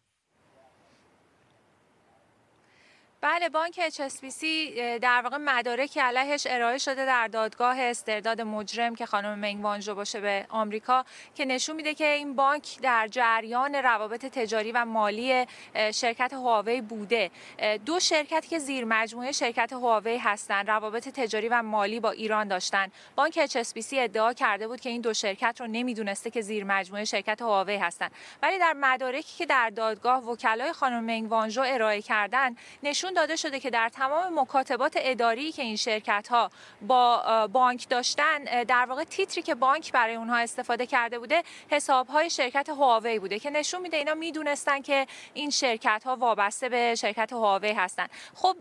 بله 3.23 3.49
بانک 3.49 3.89
HSBC 3.89 4.45
در 5.01 5.21
واقع 5.25 5.37
مدارکی 5.37 6.01
علیهش 6.01 6.47
ارائه 6.51 6.79
شده 6.79 7.07
در 7.07 7.29
دادگاه 7.29 7.81
استرداد 7.81 8.41
مجرم 8.41 8.95
که 8.95 9.07
خانم 9.07 9.39
منگ 9.39 9.65
وانژو 9.65 9.95
باشه 9.95 10.21
به 10.21 10.47
آمریکا 10.49 11.05
که 11.35 11.45
نشون 11.45 11.77
میده 11.77 11.95
که 11.95 12.07
این 12.07 12.37
بانک 12.37 12.81
در 12.83 13.09
جریان 13.09 13.75
روابط 13.75 14.27
تجاری 14.27 14.73
و 14.73 14.85
مالی 14.85 15.47
شرکت 15.95 16.33
هواوی 16.33 16.81
بوده. 16.81 17.31
دو 17.87 18.01
شرکتی 18.01 18.49
که 18.49 18.59
زیر 18.59 18.85
مجموعه 18.85 19.33
شرکت 19.33 19.73
هواوی 19.73 20.17
هستند 20.17 20.71
روابط 20.71 21.09
تجاری 21.09 21.49
و 21.49 21.63
مالی 21.63 22.01
با 22.01 22.11
ایران 22.11 22.49
داشتن. 22.49 22.89
بانک 23.17 23.47
HSBC 23.47 23.93
ادعا 23.93 24.33
کرده 24.33 24.69
بود 24.69 24.81
که 24.81 24.91
این 24.91 25.01
دو 25.01 25.15
شرکت 25.15 25.57
رو 25.61 25.67
نمی‌دونسته 25.67 26.31
که 26.31 26.41
زیر 26.41 26.65
مجموعه 26.65 27.05
شرکت 27.05 27.43
هواوی 27.43 27.77
هستند 27.77 28.11
ولی 28.43 28.59
در 28.59 28.73
مدارکی 28.73 29.39
که 29.39 29.47
در 29.47 29.71
دادگاه 29.71 30.31
وکلای 30.31 30.73
خانم 30.73 31.05
منگ 31.05 31.31
وانژو 31.31 31.63
ارائه 31.67 32.03
کردن 32.03 32.57
نشون 32.83 33.10
داده 33.15 33.37
شده 33.37 33.61
که 33.61 33.71
در 33.71 33.89
تمام 33.89 34.41
مکاتبات 34.41 34.93
اداری 34.97 35.53
که 35.53 35.63
این 35.63 35.77
شرکت 35.77 36.29
ها 36.29 36.51
با 36.83 37.47
بانک 37.53 37.89
داشتن 37.89 38.45
در 38.65 38.87
واقع 38.87 39.05
تیتری 39.05 39.43
که 39.43 39.55
بانک 39.55 39.93
برای 39.93 40.15
اونها 40.15 40.37
استفاده 40.37 40.87
کرده 40.87 41.19
بوده 41.19 41.43
حساب 41.71 42.07
های 42.09 42.31
شرکت 42.31 42.69
هواوی 42.69 43.19
بوده 43.19 43.39
که 43.39 43.51
نشون 43.51 43.83
میده 43.83 43.97
اینا 43.97 44.15
می‌دونستن 44.15 44.81
که 44.81 45.07
این 45.35 45.51
شرکت 45.51 46.03
ها 46.05 46.17
وابسته 46.17 46.69
به 46.69 46.95
شرکت 46.95 47.33
هواوی 47.33 47.73
هستن. 47.73 48.07
خب 48.35 48.57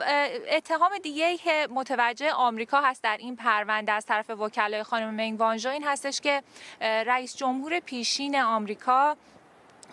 اتهام 0.52 0.98
دیگه 1.04 1.38
که 1.38 1.68
متوجه 1.72 2.32
آمریکا 2.32 2.82
هست 2.82 3.04
در 3.04 3.18
این 3.18 3.36
پرونده 3.36 3.92
از 3.92 4.06
طرف 4.06 4.30
وکلای 4.30 4.84
خانم 4.84 5.14
منگ 5.14 5.40
وانژو 5.40 5.70
این 5.70 5.84
هستش 5.84 6.22
که 6.22 6.44
رئیس 6.82 7.36
جمهور 7.36 7.80
پیشین 7.80 8.42
آمریکا 8.42 9.18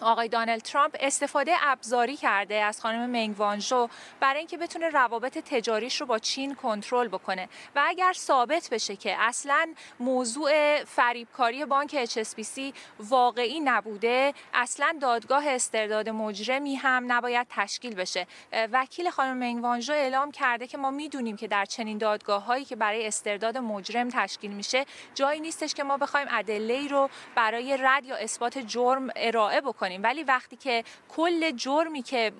آقای 0.01 0.29
دانلد 0.29 0.63
ترامپ 0.63 0.97
استفاده 1.01 1.53
ابزاری 1.63 2.17
کرده 2.17 2.55
از 2.55 2.81
خانم 2.81 3.11
منگ 3.11 3.39
وانژو 3.39 3.89
برای 4.21 4.39
اینکه 4.39 4.57
بتونه 4.57 4.89
روابط 4.89 5.39
تجاریش 5.39 6.01
رو 6.01 6.07
با 6.07 6.19
چین 6.19 6.55
کنترل 6.55 7.09
بکنه. 7.09 7.49
و 7.77 7.83
اگر 7.87 8.13
ثابت 8.13 8.69
بشه 8.71 8.97
که 8.97 9.17
اصلا 9.19 9.75
موضوع 10.01 10.85
فریبکاری 10.85 11.65
بانک 11.65 12.05
HSBC 12.05 12.61
واقعی 13.01 13.61
نبوده 13.61 14.35
اصلا 14.55 14.99
دادگاه 15.01 15.49
استرداد 15.49 16.09
مجرمی 16.09 16.75
هم 16.75 17.13
نباید 17.13 17.47
تشکیل 17.51 17.95
بشه. 17.95 18.27
وکیل 18.73 19.11
خانم 19.11 19.37
منگ 19.37 19.63
وانژو 19.63 19.93
اعلام 19.93 20.31
کرده 20.31 20.67
که 20.67 20.79
ما 20.79 20.91
می‌دونیم 20.91 21.37
که 21.37 21.49
در 21.49 21.65
چنین 21.65 21.99
دادگاه 21.99 22.45
هایی 22.45 22.65
که 22.65 22.77
برای 22.77 23.07
استرداد 23.07 23.59
مجرم 23.59 24.09
تشکیل 24.09 24.51
میشه 24.51 24.85
جایی 25.15 25.41
نیستش 25.41 25.75
که 25.75 25.85
ما 25.85 25.97
بخوایم 25.97 26.27
ادله 26.31 26.89
رو 26.89 27.11
برای 27.35 27.77
رد 27.81 28.05
یا 28.05 28.17
اثبات 28.17 28.59
جرم 28.59 29.09
ارائه 29.17 29.61
بکنیم. 29.61 29.86
بکنیم 29.87 30.03
ولی 30.03 30.23
وقتی 30.23 30.57
که 30.57 30.85
کل 31.09 31.51
جرمی 31.51 32.03
که 32.03 32.33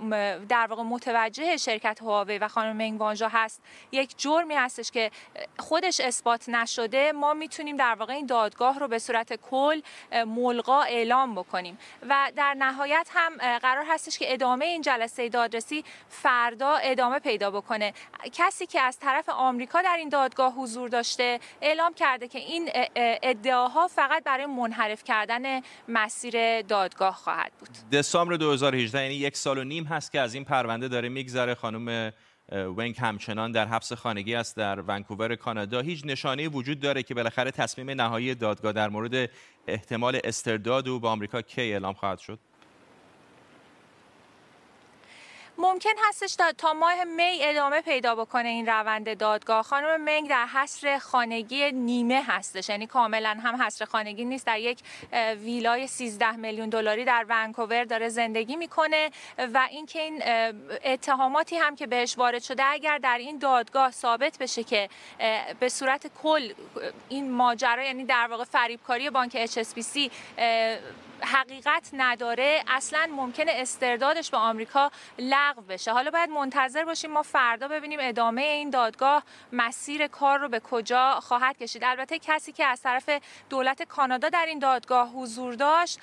در 0.49 0.67
واقع 0.67 0.83
متوجه 0.83 1.57
شرکت 1.57 2.03
هواوی 2.03 2.39
و 2.39 2.49
خانم 2.49 2.77
منگ 2.77 3.01
وانژا 3.01 3.29
هست 3.29 3.63
یک 3.93 4.19
جرمی 4.19 4.55
هستش 4.55 4.91
که 4.91 5.11
خودش 5.59 6.01
اثبات 6.01 6.49
نشده 6.49 7.13
ما 7.13 7.35
می‌تونیم 7.35 7.77
در 7.77 7.95
واقع 7.95 8.13
این 8.13 8.27
دادگاه 8.27 8.79
رو 8.79 8.89
به 8.89 8.99
صورت 8.99 9.33
کل 9.51 9.81
ملغا 10.27 10.83
اعلام 10.83 11.35
بکنیم. 11.35 11.79
و 12.09 12.33
در 12.37 12.55
نهایت 12.55 13.09
هم 13.15 13.59
قرار 13.59 13.85
هستش 13.89 14.19
که 14.19 14.33
ادامه 14.33 14.65
این 14.65 14.83
جلسه 14.83 15.29
دادرسی 15.29 15.85
فردا 16.09 16.75
ادامه 16.75 17.19
پیدا 17.19 17.51
بکنه. 17.51 17.93
کسی 18.33 18.67
که 18.67 18.81
از 18.81 18.99
طرف 18.99 19.29
آمریکا 19.29 19.83
در 19.83 19.97
این 19.97 20.09
دادگاه 20.09 20.53
حضور 20.53 20.89
داشته 20.89 21.41
اعلام 21.63 21.95
کرده 21.95 22.29
که 22.29 22.39
این 22.39 22.71
ادعاها 23.23 23.89
فقط 23.89 24.25
برای 24.25 24.47
منحرف 24.47 25.05
کردن 25.05 25.61
مسیر 25.89 26.63
دادگاه 26.63 27.15
خواهد 27.15 27.36
بود. 27.59 27.69
دسامبر 27.93 28.37
2018 28.37 29.03
یعنی 29.03 29.15
یک 29.15 29.37
سال 29.37 29.59
و 29.59 29.65
نیم 29.65 29.85
هست 29.85 30.13
که 30.13 30.21
از 30.21 30.35
این 30.35 30.45
پرونده 30.45 30.89
داره 30.89 31.09
میگذره. 31.09 31.55
خانم 31.55 32.13
ونگ 32.53 32.97
همچنان 32.99 33.53
در 33.53 33.67
حبس 33.67 33.93
خانگی 33.93 34.35
است 34.35 34.57
در 34.57 34.81
ونکوور 34.81 35.37
کانادا. 35.37 35.81
هیچ 35.81 36.03
نشانه 36.05 36.49
وجود 36.49 36.81
داره 36.81 37.03
که 37.03 37.15
بالاخره 37.15 37.51
تصمیم 37.51 37.91
نهایی 37.91 38.35
دادگاه 38.35 38.73
در 38.73 38.89
مورد 38.89 39.31
احتمال 39.69 40.21
استرداد 40.25 40.89
او 40.89 41.01
به 41.01 41.09
آمریکا 41.09 41.43
کی 41.43 41.61
اعلام 41.61 41.95
خواهد 41.95 42.19
شد؟ 42.19 42.39
ممکن 45.59 45.91
هستش 46.09 46.37
تا 46.59 46.73
ماه 46.73 47.05
می 47.05 47.39
ادامه 47.41 47.81
پیدا 47.81 48.15
بکنه 48.15 48.49
این 48.49 48.67
روند 48.67 49.19
دادگاه. 49.19 49.63
خانم 49.63 50.01
منگ 50.01 50.29
در 50.29 50.47
حصر 50.47 50.99
خانگی 50.99 51.73
نیمه 51.73 52.23
هستش. 52.27 52.69
یعنی 52.69 52.87
کاملا 52.87 53.39
هم 53.43 53.63
حصر 53.63 53.85
خانگی 53.85 54.25
نیست. 54.25 54.47
در 54.47 54.59
یک 54.59 54.79
ویلای 55.41 55.87
13 55.87 56.33
میلیون 56.33 56.69
دلاری 56.69 57.05
در 57.05 57.27
ونکوور 57.29 57.85
داره 57.85 58.09
زندگی 58.09 58.57
می‌کنه 58.57 59.11
و 59.39 59.69
اینکه 59.71 60.03
این 60.03 60.23
اتهاماتی 60.85 61.57
هم 61.57 61.77
که 61.77 61.87
بهش 61.87 62.19
وارد 62.19 62.43
شده 62.43 62.65
اگر 62.65 62.99
در 62.99 63.19
این 63.19 63.39
دادگاه 63.39 63.91
ثابت 63.91 64.39
بشه 64.39 64.65
که 64.65 64.89
به 65.61 65.69
صورت 65.69 66.07
کل 66.23 66.53
این 67.09 67.31
ماجرا 67.31 67.85
یعنی 67.85 68.05
در 68.05 68.27
واقع 68.31 68.45
فریبکاری 68.45 69.11
بانک 69.11 69.47
HSBC 69.47 70.11
حقیقت 71.21 71.91
نداره 71.93 72.63
اصلا 72.69 73.09
ممکنه 73.17 73.53
استردادش 73.55 74.31
به 74.31 74.37
آمریکا 74.37 74.91
لغو 75.19 75.63
بشه. 75.63 75.93
حالا 75.93 76.11
باید 76.11 76.31
منتظر 76.31 76.85
باشیم 76.85 77.13
ما 77.13 77.23
فردا 77.23 77.69
ببینیم 77.69 77.99
ادامه 78.03 78.43
این 78.43 78.71
دادگاه 78.71 79.23
مسیر 79.53 80.07
کار 80.07 80.39
رو 80.39 80.49
به 80.49 80.61
کجا 80.61 81.21
خواهد 81.21 81.59
کشید. 81.59 81.85
البته 81.85 82.19
کسی 82.19 82.53
که 82.53 82.65
از 82.65 82.83
طرف 82.83 83.11
دولت 83.51 83.83
کانادا 83.83 84.29
در 84.29 84.47
این 84.47 84.59
دادگاه 84.59 85.09
حضور 85.09 85.55
داشت 85.55 86.01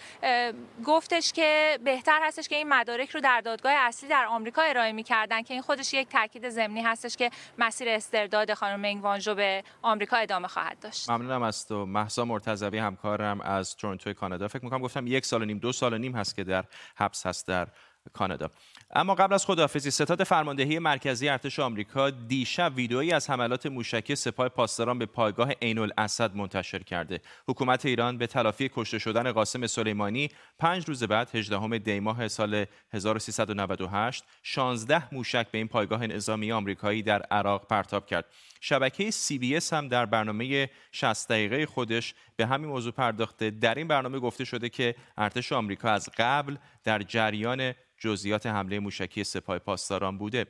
گفتش 0.86 1.32
که 1.32 1.80
بهتر 1.84 2.20
هستش 2.24 2.48
که 2.48 2.56
این 2.56 2.70
مدارک 2.70 3.10
رو 3.10 3.20
در 3.20 3.42
دادگاه 3.42 3.74
اصلی 3.74 4.10
در 4.10 4.26
آمریکا 4.26 4.62
ارائه 4.62 4.92
می‌کردن 4.92 5.42
که 5.42 5.54
این 5.54 5.64
خودش 5.64 5.94
یک 5.94 6.10
تاکید 6.10 6.50
ضمنی 6.50 6.82
هستش 6.82 7.18
که 7.18 7.32
مسیر 7.58 7.90
استرداد 7.90 8.54
خانم 8.54 8.80
منگ 8.80 9.04
وانژو 9.04 9.36
به 9.36 9.64
آمریکا 9.82 10.18
ادامه 10.18 10.48
خواهد 10.48 10.80
داشت. 10.80 11.10
ممنونم 11.10 11.44
از 11.44 11.68
تو. 11.68 11.86
مهسا 11.86 12.26
مرتضوی 12.26 12.78
همکارم 12.78 13.42
از 13.42 13.76
تورنتو 13.76 14.14
کانادا. 14.14 14.48
فکر 14.48 14.64
می‌کنم 14.64 14.82
گفتم 14.82 15.03
یک 15.08 15.26
سال 15.26 15.42
و 15.42 15.46
نیم 15.46 15.58
دو 15.58 15.72
سال 15.72 15.94
و 15.94 15.98
نیم 15.98 16.16
هست 16.16 16.36
که 16.36 16.44
در 16.44 16.66
حبس 16.96 17.26
هست 17.26 17.48
در 17.48 17.68
کانادا. 18.14 18.50
اما 18.96 19.16
قبل 19.16 19.34
از 19.34 19.46
خداحافظی 19.46 19.92
ستاد 19.92 20.24
فرماندهی 20.24 20.80
مرکزی 20.80 21.30
ارتش 21.30 21.60
آمریکا 21.60 22.10
دیشب 22.10 22.72
ویدئویی 22.76 23.12
از 23.12 23.30
حملات 23.30 23.66
موشکی 23.66 24.16
سپاه 24.16 24.50
پاسداران 24.50 25.00
به 25.00 25.06
پایگاه 25.06 25.52
عین 25.62 25.80
الاسد 25.80 26.36
منتشر 26.36 26.84
کرده. 26.84 27.22
حکومت 27.48 27.86
ایران 27.86 28.18
به 28.18 28.28
تلافی 28.28 28.70
کشته 28.74 29.00
شدن 29.00 29.32
قاسم 29.32 29.68
سلیمانی 29.68 30.30
پنج 30.60 30.88
روز 30.88 31.04
بعد 31.04 31.36
18 31.36 31.78
دی 31.78 32.00
ماه 32.00 32.28
سال 32.28 32.66
1398 32.94 34.24
16 34.44 35.14
موشک 35.14 35.48
به 35.52 35.58
این 35.58 35.68
پایگاه 35.68 36.08
نظامی 36.08 36.52
آمریکایی 36.52 37.04
در 37.04 37.22
عراق 37.22 37.68
پرتاب 37.68 38.06
کرد. 38.06 38.26
شبکه 38.66 39.12
سی 39.12 39.38
بی 39.38 39.56
اس 39.56 39.74
هم 39.74 39.88
در 39.88 40.06
برنامه 40.06 40.70
60 40.92 41.30
دقیقه 41.30 41.66
خودش 41.66 42.14
به 42.36 42.46
همین 42.46 42.70
موضوع 42.70 42.92
پرداخته. 42.92 43.52
در 43.52 43.76
این 43.76 43.88
برنامه 43.88 44.20
گفته 44.20 44.46
شده 44.46 44.70
که 44.70 44.96
ارتش 45.18 45.52
آمریکا 45.52 45.90
از 45.90 46.10
قبل 46.18 46.56
در 46.84 47.02
جریان 47.02 47.74
جزئیات 47.98 48.46
حمله 48.46 48.80
موشکی 48.80 49.24
سپاه 49.24 49.60
پاسداران 49.60 50.18
بوده. 50.18 50.46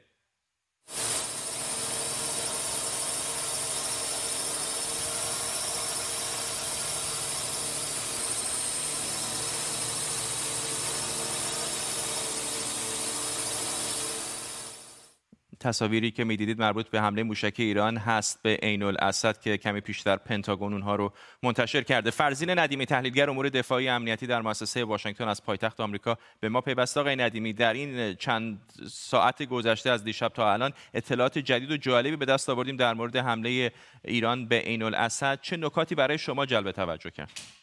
تصاویری 15.63 16.11
که 16.11 16.23
می‌دیدید 16.23 16.59
مربوط 16.59 16.87
به 16.89 17.01
حمله 17.01 17.23
موشک 17.23 17.53
ایران 17.57 17.97
هست 17.97 18.39
به 18.43 18.55
عین 18.63 18.83
الاسد 18.83 19.39
که 19.39 19.57
کمی 19.57 19.81
پیشتر 19.81 20.15
پنتاگون 20.15 20.73
اونها 20.73 20.95
رو 20.95 21.13
منتشر 21.43 21.81
کرده. 21.81 22.11
فرزین 22.11 22.59
ندیمی 22.59 22.85
تحلیلگر 22.85 23.29
امور 23.29 23.49
دفاعی 23.49 23.89
امنیتی 23.89 24.27
در 24.27 24.41
مؤسسه 24.41 24.83
واشنگتن 24.83 25.27
از 25.27 25.43
پایتخت 25.43 25.79
آمریکا 25.79 26.17
به 26.39 26.49
ما 26.49 26.61
پیوسته. 26.61 26.99
آقای 26.99 27.15
ندیمی 27.15 27.53
در 27.53 27.73
این 27.73 28.15
چند 28.15 28.59
ساعت 28.89 29.43
گذشته 29.43 29.89
از 29.89 30.03
دیشب 30.03 30.27
تا 30.27 30.53
الان 30.53 30.73
اطلاعات 30.93 31.37
جدید 31.37 31.71
و 31.71 31.77
جالبی 31.77 32.15
به 32.15 32.25
دست 32.25 32.49
آوردیم 32.49 32.77
در 32.77 32.93
مورد 32.93 33.15
حمله 33.15 33.71
ایران 34.05 34.47
به 34.47 34.59
عین 34.59 34.83
الاسد 34.83 35.39
چه 35.41 35.57
نکاتی 35.57 35.95
برای 35.95 36.17
شما 36.17 36.45
جلب 36.45 36.71
توجه 36.71 37.09
کرد؟ 37.09 37.62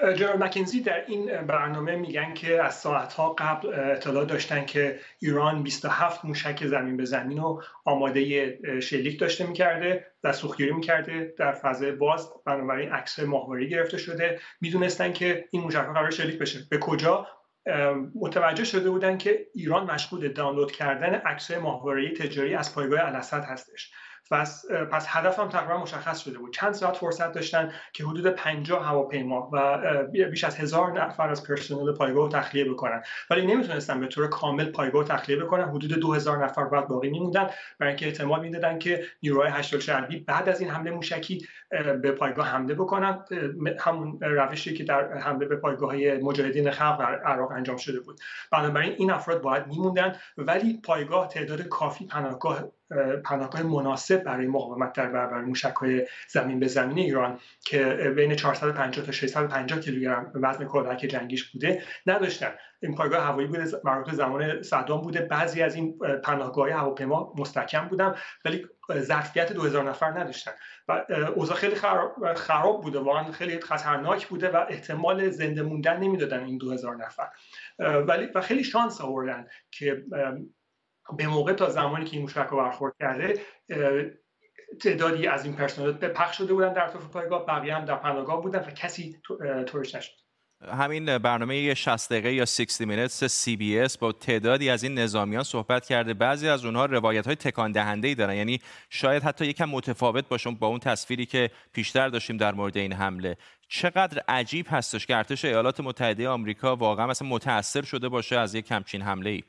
جنرال 0.00 0.42
مکنزی 0.42 0.80
در 0.80 1.04
این 1.06 1.46
برنامه 1.46 1.96
میگن 1.96 2.34
که 2.34 2.62
از 2.62 2.74
ساعتها 2.74 3.32
قبل 3.38 3.74
اطلاع 3.74 4.24
داشتن 4.24 4.64
که 4.64 5.00
ایران 5.18 5.62
27 5.62 6.24
موشک 6.24 6.66
زمین 6.66 6.96
به 6.96 7.04
زمین 7.04 7.38
و 7.38 7.60
آماده 7.84 8.80
شلیک 8.80 9.20
داشته 9.20 9.46
می‌کرده 9.46 10.06
و 10.24 10.32
سوختگیری 10.32 10.72
می‌کرده 10.72 11.34
در 11.38 11.52
فضای 11.52 11.92
باز. 11.92 12.32
بنابراین 12.46 12.92
عکس 12.92 13.18
ماهواری 13.18 13.68
گرفته 13.68 13.98
شده. 13.98 14.40
می‌دونستن 14.60 15.12
که 15.12 15.44
این 15.50 15.62
موشک 15.62 15.86
قرار 15.86 16.10
شلیک 16.10 16.38
بشه. 16.38 16.58
به 16.70 16.78
کجا؟ 16.78 17.26
متوجه 18.14 18.64
شده 18.64 18.90
بودن 18.90 19.18
که 19.18 19.46
ایران 19.54 19.90
مشغول 19.90 20.28
دانلود 20.28 20.72
کردن 20.72 21.14
عکس 21.14 21.50
ماهواره 21.50 22.14
تجاری 22.14 22.54
از 22.54 22.74
پایگاه 22.74 23.00
الاسد 23.06 23.44
هستش. 23.44 23.92
پس 24.30 24.64
هدفم 25.08 25.48
تقریبا 25.48 25.82
مشخص 25.82 26.20
شده 26.20 26.38
بود. 26.38 26.52
چند 26.52 26.72
ساعت 26.72 26.96
فرصت 26.96 27.32
داشتن 27.32 27.72
که 27.92 28.04
حدود 28.04 28.26
50 28.26 28.88
هواپیما 28.88 29.50
و 29.52 29.78
بیش 30.30 30.44
از 30.44 30.56
هزار 30.56 31.04
نفر 31.04 31.30
از 31.30 31.46
پرسنل 31.46 31.92
پایگاه 31.92 32.28
تخلیه 32.28 32.64
بکنن. 32.64 33.02
ولی 33.30 33.46
نمی‌تونستن 33.46 34.00
به 34.00 34.06
طور 34.06 34.26
کامل 34.26 34.64
پایگاه 34.64 35.04
تخلیه 35.04 35.36
بکنن. 35.36 35.68
حدود 35.68 36.00
2000 36.00 36.44
نفر 36.44 36.64
بعد 36.64 36.88
باقی 36.88 37.10
میموندن. 37.10 37.50
برای 37.78 37.90
اینکه 37.90 38.06
احتمال 38.06 38.40
می‌دادن 38.40 38.78
که 38.78 39.04
نیروهای 39.22 39.50
هشت 39.50 39.78
شربی 39.78 40.20
بعد 40.20 40.48
از 40.48 40.60
این 40.60 40.70
حمله 40.70 40.90
موشکی 40.90 41.46
به 42.02 42.12
پایگاه 42.12 42.46
حمله 42.46 42.74
بکنن. 42.74 43.24
همون 43.80 44.18
روشی 44.20 44.74
که 44.74 44.84
در 44.84 45.18
حمله 45.18 45.46
به 45.46 45.56
پایگاه 45.56 45.90
های 45.90 46.18
مجاهدین 46.18 46.70
خلق 46.70 47.00
عراق 47.00 47.50
انجام 47.50 47.76
شده 47.76 48.00
بود. 48.00 48.20
بنابراین 48.52 48.92
این 48.98 49.10
افراد 49.10 49.42
باید 49.42 49.66
میموندن. 49.66 50.16
ولی 50.38 50.80
پایگاه 50.84 51.28
تعداد 51.28 51.62
کافی 51.62 52.06
پناهگاه 52.06 52.64
پناهگاه 53.24 53.62
مناسب 53.62 54.22
برای 54.22 54.46
مقاومت 54.46 54.92
در 54.92 55.08
برابر 55.08 55.40
موشک 55.40 55.74
های 55.74 56.06
زمین 56.28 56.60
به 56.60 56.66
زمین 56.66 56.98
ایران 56.98 57.38
که 57.64 57.84
بین 58.16 58.34
450 58.34 59.06
تا 59.06 59.12
650 59.12 59.80
کیلوگرم 59.80 60.32
وزن 60.34 60.64
کلاهک 60.64 60.98
جنگیش 60.98 61.52
بوده 61.52 61.82
نداشتن. 62.06 62.50
این 62.82 62.94
پایگاه 62.94 63.24
هوایی 63.24 63.46
بوده 63.46 63.64
مربوط 63.84 64.14
زمان 64.14 64.62
صدام 64.62 65.00
بوده. 65.00 65.20
بعضی 65.20 65.62
از 65.62 65.74
این 65.74 65.98
پناهگاه 65.98 66.70
هواپیما 66.70 67.34
مستحکم 67.38 67.88
بودن 67.88 68.14
ولی 68.44 68.66
ظرفیت 68.92 69.52
2000 69.52 69.84
نفر 69.84 70.10
نداشتن. 70.10 70.50
و 70.88 71.04
اوضاع 71.36 71.56
خیلی 71.56 71.74
خراب 72.36 72.82
بوده. 72.82 72.98
واقعا 72.98 73.32
خیلی 73.32 73.60
خطرناک 73.60 74.26
بوده 74.26 74.50
و 74.50 74.64
احتمال 74.68 75.30
زنده 75.30 75.62
موندن 75.62 75.96
نمی‌دادن 75.96 76.44
این 76.44 76.58
2000 76.58 76.96
نفر. 76.96 77.28
ولی 77.78 78.28
و 78.34 78.40
خیلی 78.40 78.64
شانس 78.64 79.00
آوردن 79.00 79.46
که 79.70 80.04
به 81.16 81.26
موقع 81.26 81.52
تا 81.52 81.68
زمانی 81.68 82.04
که 82.04 82.12
این 82.12 82.22
موشک 82.22 82.46
رو 82.50 82.56
برخورد 82.56 82.94
کرده 83.00 83.40
تعدادی 84.80 85.26
از 85.26 85.44
این 85.44 85.54
پرسنل 85.54 85.92
به 85.92 86.08
پخش 86.08 86.38
شده 86.38 86.54
بودن 86.54 86.72
در 86.72 86.84
اطراف 86.84 87.04
پایگاه 87.04 87.46
بقیه 87.46 87.74
هم 87.74 87.84
در 87.84 87.96
پناهگاه 87.96 88.42
بودن 88.42 88.58
و 88.58 88.70
کسی 88.70 89.16
طورش 89.66 89.94
نشد. 89.94 90.12
همین 90.68 91.18
برنامه 91.18 91.74
60 91.74 92.12
دقیقه 92.12 92.32
یا 92.32 92.44
60 92.44 92.80
مینتس 92.80 93.48
CBS 93.48 93.98
با 93.98 94.12
تعدادی 94.12 94.70
از 94.70 94.82
این 94.82 94.98
نظامیان 94.98 95.42
صحبت 95.42 95.86
کرده. 95.86 96.14
بعضی 96.14 96.48
از 96.48 96.64
اونها 96.64 96.84
روایت 96.84 97.26
های 97.26 97.36
تکان 97.36 97.72
دهنده 97.72 98.08
ای 98.08 98.14
دارن. 98.14 98.34
یعنی 98.34 98.60
شاید 98.90 99.22
حتی 99.22 99.46
یکم 99.46 99.64
متفاوت 99.64 100.28
باشه 100.28 100.50
با 100.50 100.66
اون 100.66 100.78
تصویری 100.78 101.26
که 101.26 101.50
پیشتر 101.72 102.08
داشتیم 102.08 102.36
در 102.36 102.52
مورد 102.52 102.76
این 102.76 102.92
حمله. 102.92 103.36
چقدر 103.68 104.22
عجیب 104.28 104.66
هستش 104.70 105.06
که 105.06 105.16
ارتش 105.16 105.44
ایالات 105.44 105.80
متحده 105.80 106.28
آمریکا 106.28 106.76
واقعا 106.76 107.06
مثلا 107.06 107.28
متاثر 107.28 107.82
شده 107.82 108.08
باشه 108.08 108.38
از 108.38 108.54
یک 108.54 108.66
کمچین 108.66 109.02
حمله 109.02 109.30
ای 109.30 109.42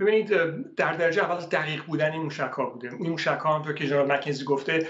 ببینید 0.00 0.28
در 0.76 0.92
درجه 0.92 1.24
اول 1.24 1.46
دقیق 1.46 1.84
بودن 1.84 2.12
این 2.12 2.22
موشک 2.22 2.40
ها 2.40 2.70
بوده. 2.70 2.90
این 3.00 3.10
موشک 3.10 3.38
ها 3.40 3.56
همطور 3.56 3.74
که 3.74 3.86
جنرال 3.86 4.12
مکنزی 4.12 4.44
گفته 4.44 4.86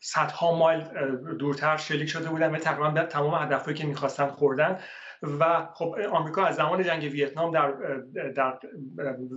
صدها 0.00 0.58
مایل 0.58 0.84
دورتر 1.38 1.76
شلیک 1.76 2.08
شده 2.08 2.28
بودن 2.28 2.54
و 2.54 2.58
تقریبا 2.58 3.02
تمام 3.04 3.34
هدفهایی 3.34 3.76
که 3.78 3.86
می‌خواستن 3.86 4.26
خوردن. 4.26 4.78
و 5.40 5.68
خب 5.74 5.94
آمریکا 6.12 6.44
از 6.44 6.56
زمان 6.56 6.82
جنگ 6.82 7.02
ویتنام 7.02 7.50
در 7.50 7.72
در 8.36 8.58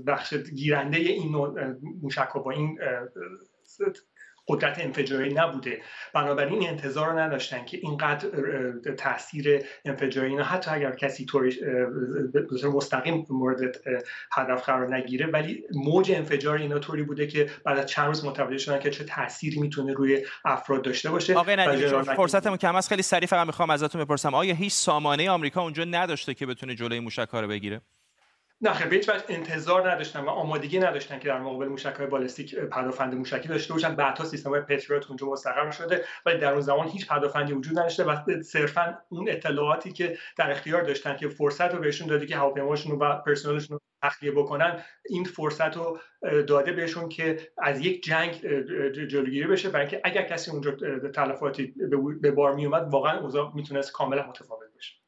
بخش 0.07 0.33
گیرنده 0.33 0.97
این 0.97 1.35
موشک 2.01 2.33
با 2.33 2.51
این 2.51 2.79
قدرت 4.47 4.79
انفجاری 4.79 5.33
نبوده. 5.33 5.81
بنابراین 6.13 6.69
انتظار 6.69 7.09
رو 7.09 7.19
نداشتن 7.19 7.65
که 7.65 7.77
اینقدر 7.77 8.29
تاثیر 8.97 9.65
انفجاری 9.85 10.29
اینا 10.29 10.43
حتی 10.43 10.71
اگر 10.71 10.91
کسی 10.91 11.25
طوری 11.25 11.59
مستقیم 12.73 13.25
مورد 13.29 13.59
هدف 14.31 14.65
قرار 14.65 14.95
نگیره 14.95 15.27
ولی 15.27 15.63
موج 15.73 16.11
انفجار 16.11 16.57
اینا 16.57 16.79
طوری 16.79 17.03
بوده 17.03 17.27
که 17.27 17.49
بعد 17.65 17.77
از 17.77 17.85
چند 17.85 18.07
روز 18.07 18.25
متوجه 18.25 18.57
شدن 18.57 18.79
که 18.79 18.89
چه 18.89 19.03
تأثیری 19.03 19.59
می‌تونه 19.59 19.93
روی 19.93 20.25
افراد 20.45 20.81
داشته 20.81 21.11
باشه 21.11 21.35
آقای 21.35 22.03
فرصتمون 22.15 22.57
کم 22.57 22.75
است. 22.75 22.89
خیلی 22.89 23.01
سریع 23.01 23.27
فقط 23.27 23.47
می‌خوام 23.47 23.69
ازتون 23.69 24.03
بپرسم. 24.03 24.33
آیا 24.33 24.55
هیچ 24.55 24.73
سامانه 24.73 25.29
آمریکا 25.29 25.61
اونجا 25.61 25.83
نداشته 25.83 26.33
که 26.33 26.45
بتونه 26.45 26.75
جلوی 26.75 26.99
موشک 26.99 27.27
رو 27.33 27.47
بگیره؟ 27.47 27.81
نه 28.61 28.73
خیلی. 28.73 28.89
به 28.89 28.95
هیچ 28.95 29.09
انتظار 29.29 29.91
نداشتن 29.91 30.19
و 30.19 30.29
آمادگی 30.29 30.79
نداشتن 30.79 31.19
که 31.19 31.27
در 31.27 31.39
مقابل 31.39 31.67
موشک 31.67 31.93
های 31.93 32.07
بالستیک 32.07 32.55
پدافند 32.55 33.15
موشکی 33.15 33.47
داشته 33.47 33.73
باشن. 33.73 33.95
بعدها 33.95 34.25
سیستم 34.25 34.49
های 34.49 34.61
پتریوت 34.61 35.07
اونجا 35.07 35.27
مستقر 35.27 35.71
شده 35.71 36.05
ولی 36.25 36.37
در 36.37 36.51
اون 36.51 36.61
زمان 36.61 36.87
هیچ 36.87 37.07
پدافندی 37.07 37.53
وجود 37.53 37.79
نداشته 37.79 38.03
و 38.03 38.41
صرفا 38.41 38.97
اون 39.09 39.29
اطلاعاتی 39.29 39.91
که 39.91 40.17
در 40.37 40.51
اختیار 40.51 40.83
داشتن 40.83 41.17
که 41.17 41.29
فرصت 41.29 41.73
رو 41.73 41.79
بهشون 41.79 42.07
داده 42.07 42.25
که 42.25 42.35
هواپیماشون 42.37 42.91
و 42.99 43.15
پرسنلشون 43.15 43.73
رو 43.73 43.81
تخلیه 44.03 44.31
بکنن 44.31 44.83
این 45.09 45.23
فرصت 45.23 45.77
رو 45.77 45.99
داده 46.47 46.71
بهشون 46.71 47.09
که 47.09 47.37
از 47.57 47.79
یک 47.79 48.03
جنگ 48.03 48.31
جلوگیری 48.91 49.47
بشه 49.47 49.69
برای 49.69 49.85
اینکه 49.85 50.01
اگر 50.03 50.23
کسی 50.23 50.51
اونجا 50.51 50.71
تلفاتی 51.15 51.73
به 52.21 52.31
بار 52.31 52.55
می 52.55 52.65
اومد 52.65 52.87
واقعا 52.89 53.19
اوضاع 53.19 53.51
می‌تونست 53.55 53.91
کاملا 53.91 54.27
متفاوت 54.27 54.64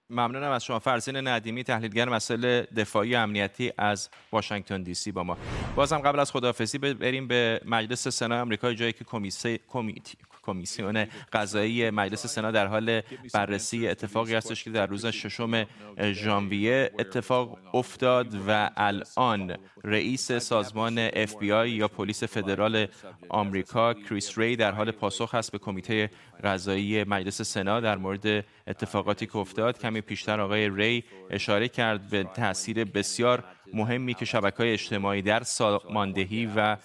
ممنونم 0.10 0.52
از 0.52 0.65
شما. 0.65 0.80
فرزین 0.80 1.28
ندیمی 1.28 1.63
تحلیلگر 1.63 2.10
مسائل 2.10 2.62
دفاعی 2.62 3.15
امنیتی 3.15 3.72
از 3.78 4.10
واشنگتن 4.32 4.84
دی 4.84 4.93
سی 4.93 5.12
با 5.12 5.24
ما. 5.24 5.38
بازم 5.76 6.00
قبل 6.00 6.20
از 6.20 6.32
خداحافظی 6.32 6.78
بریم 6.78 7.28
به 7.28 7.62
مجلس 7.65 8.08
سنا 8.08 8.41
آمریکا 8.41 8.74
جایی 8.74 8.93
که 8.93 9.04
کمیته 9.04 9.60
کمیتی 9.67 10.17
کمیسیون 10.47 11.05
قضایی 11.33 11.89
مجلس 11.89 12.27
سنا 12.27 12.51
در 12.51 12.67
حال 12.67 13.01
بررسی 13.33 13.88
اتفاقی 13.88 14.36
هستش 14.36 14.63
که 14.63 14.69
در 14.69 14.88
روز 14.88 15.05
ششم 15.05 15.65
ژانویه 16.01 16.91
اتفاق 16.99 17.60
افتاد 17.73 18.36
و 18.47 18.69
الان 18.77 19.57
رئیس 19.83 20.31
سازمان 20.31 21.10
FBI 21.10 21.67
یا 21.67 21.88
پلیس 21.88 22.23
فدرال 22.23 22.88
آمریکا 23.29 23.93
کریس 23.93 24.38
ری 24.38 24.55
در 24.55 24.71
حال 24.71 24.91
پاسخ 24.91 25.36
هست 25.36 25.51
به 25.51 25.57
کمیته 25.57 26.10
قضایی 26.43 27.03
مجلس 27.03 27.41
سنا 27.41 27.79
در 27.79 27.97
مورد 27.97 28.45
اتفاقاتی 28.67 29.25
که 29.25 29.38
افتاد. 29.38 29.79
کمی 29.79 30.01
پیشتر 30.01 30.41
آقای 30.41 30.69
ری 30.69 31.03
اشاره 31.29 31.67
کرد 31.67 32.10
به 32.10 32.23
تاثیر 32.23 32.83
بسیار 32.83 33.43
مهمی 33.73 34.13
که 34.13 34.25
شبکه 34.25 34.57
های 34.57 34.73
اجتماعی 34.73 35.21
در 35.21 35.43
ساماندهی 35.43 36.49
و 36.55 36.77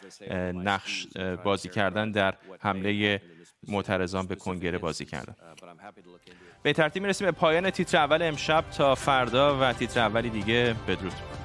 نقش 0.52 1.06
بازی 1.44 1.68
کردن 1.68 2.10
در 2.10 2.34
حمله 2.60 3.20
معترضان 3.68 4.26
به 4.26 4.34
کنگره 4.34 4.78
بازی 4.78 5.04
کردن. 5.04 5.36
به 6.62 6.72
ترتیب 6.72 7.02
می‌رسیم 7.02 7.26
به 7.26 7.32
پایان 7.32 7.70
تیتر 7.70 7.98
اول 7.98 8.22
امشب. 8.22 8.64
تا 8.70 8.94
فردا 8.94 9.58
و 9.60 9.72
تیتر 9.72 10.00
اولی 10.00 10.30
دیگه 10.30 10.74
بدرود. 10.88 11.41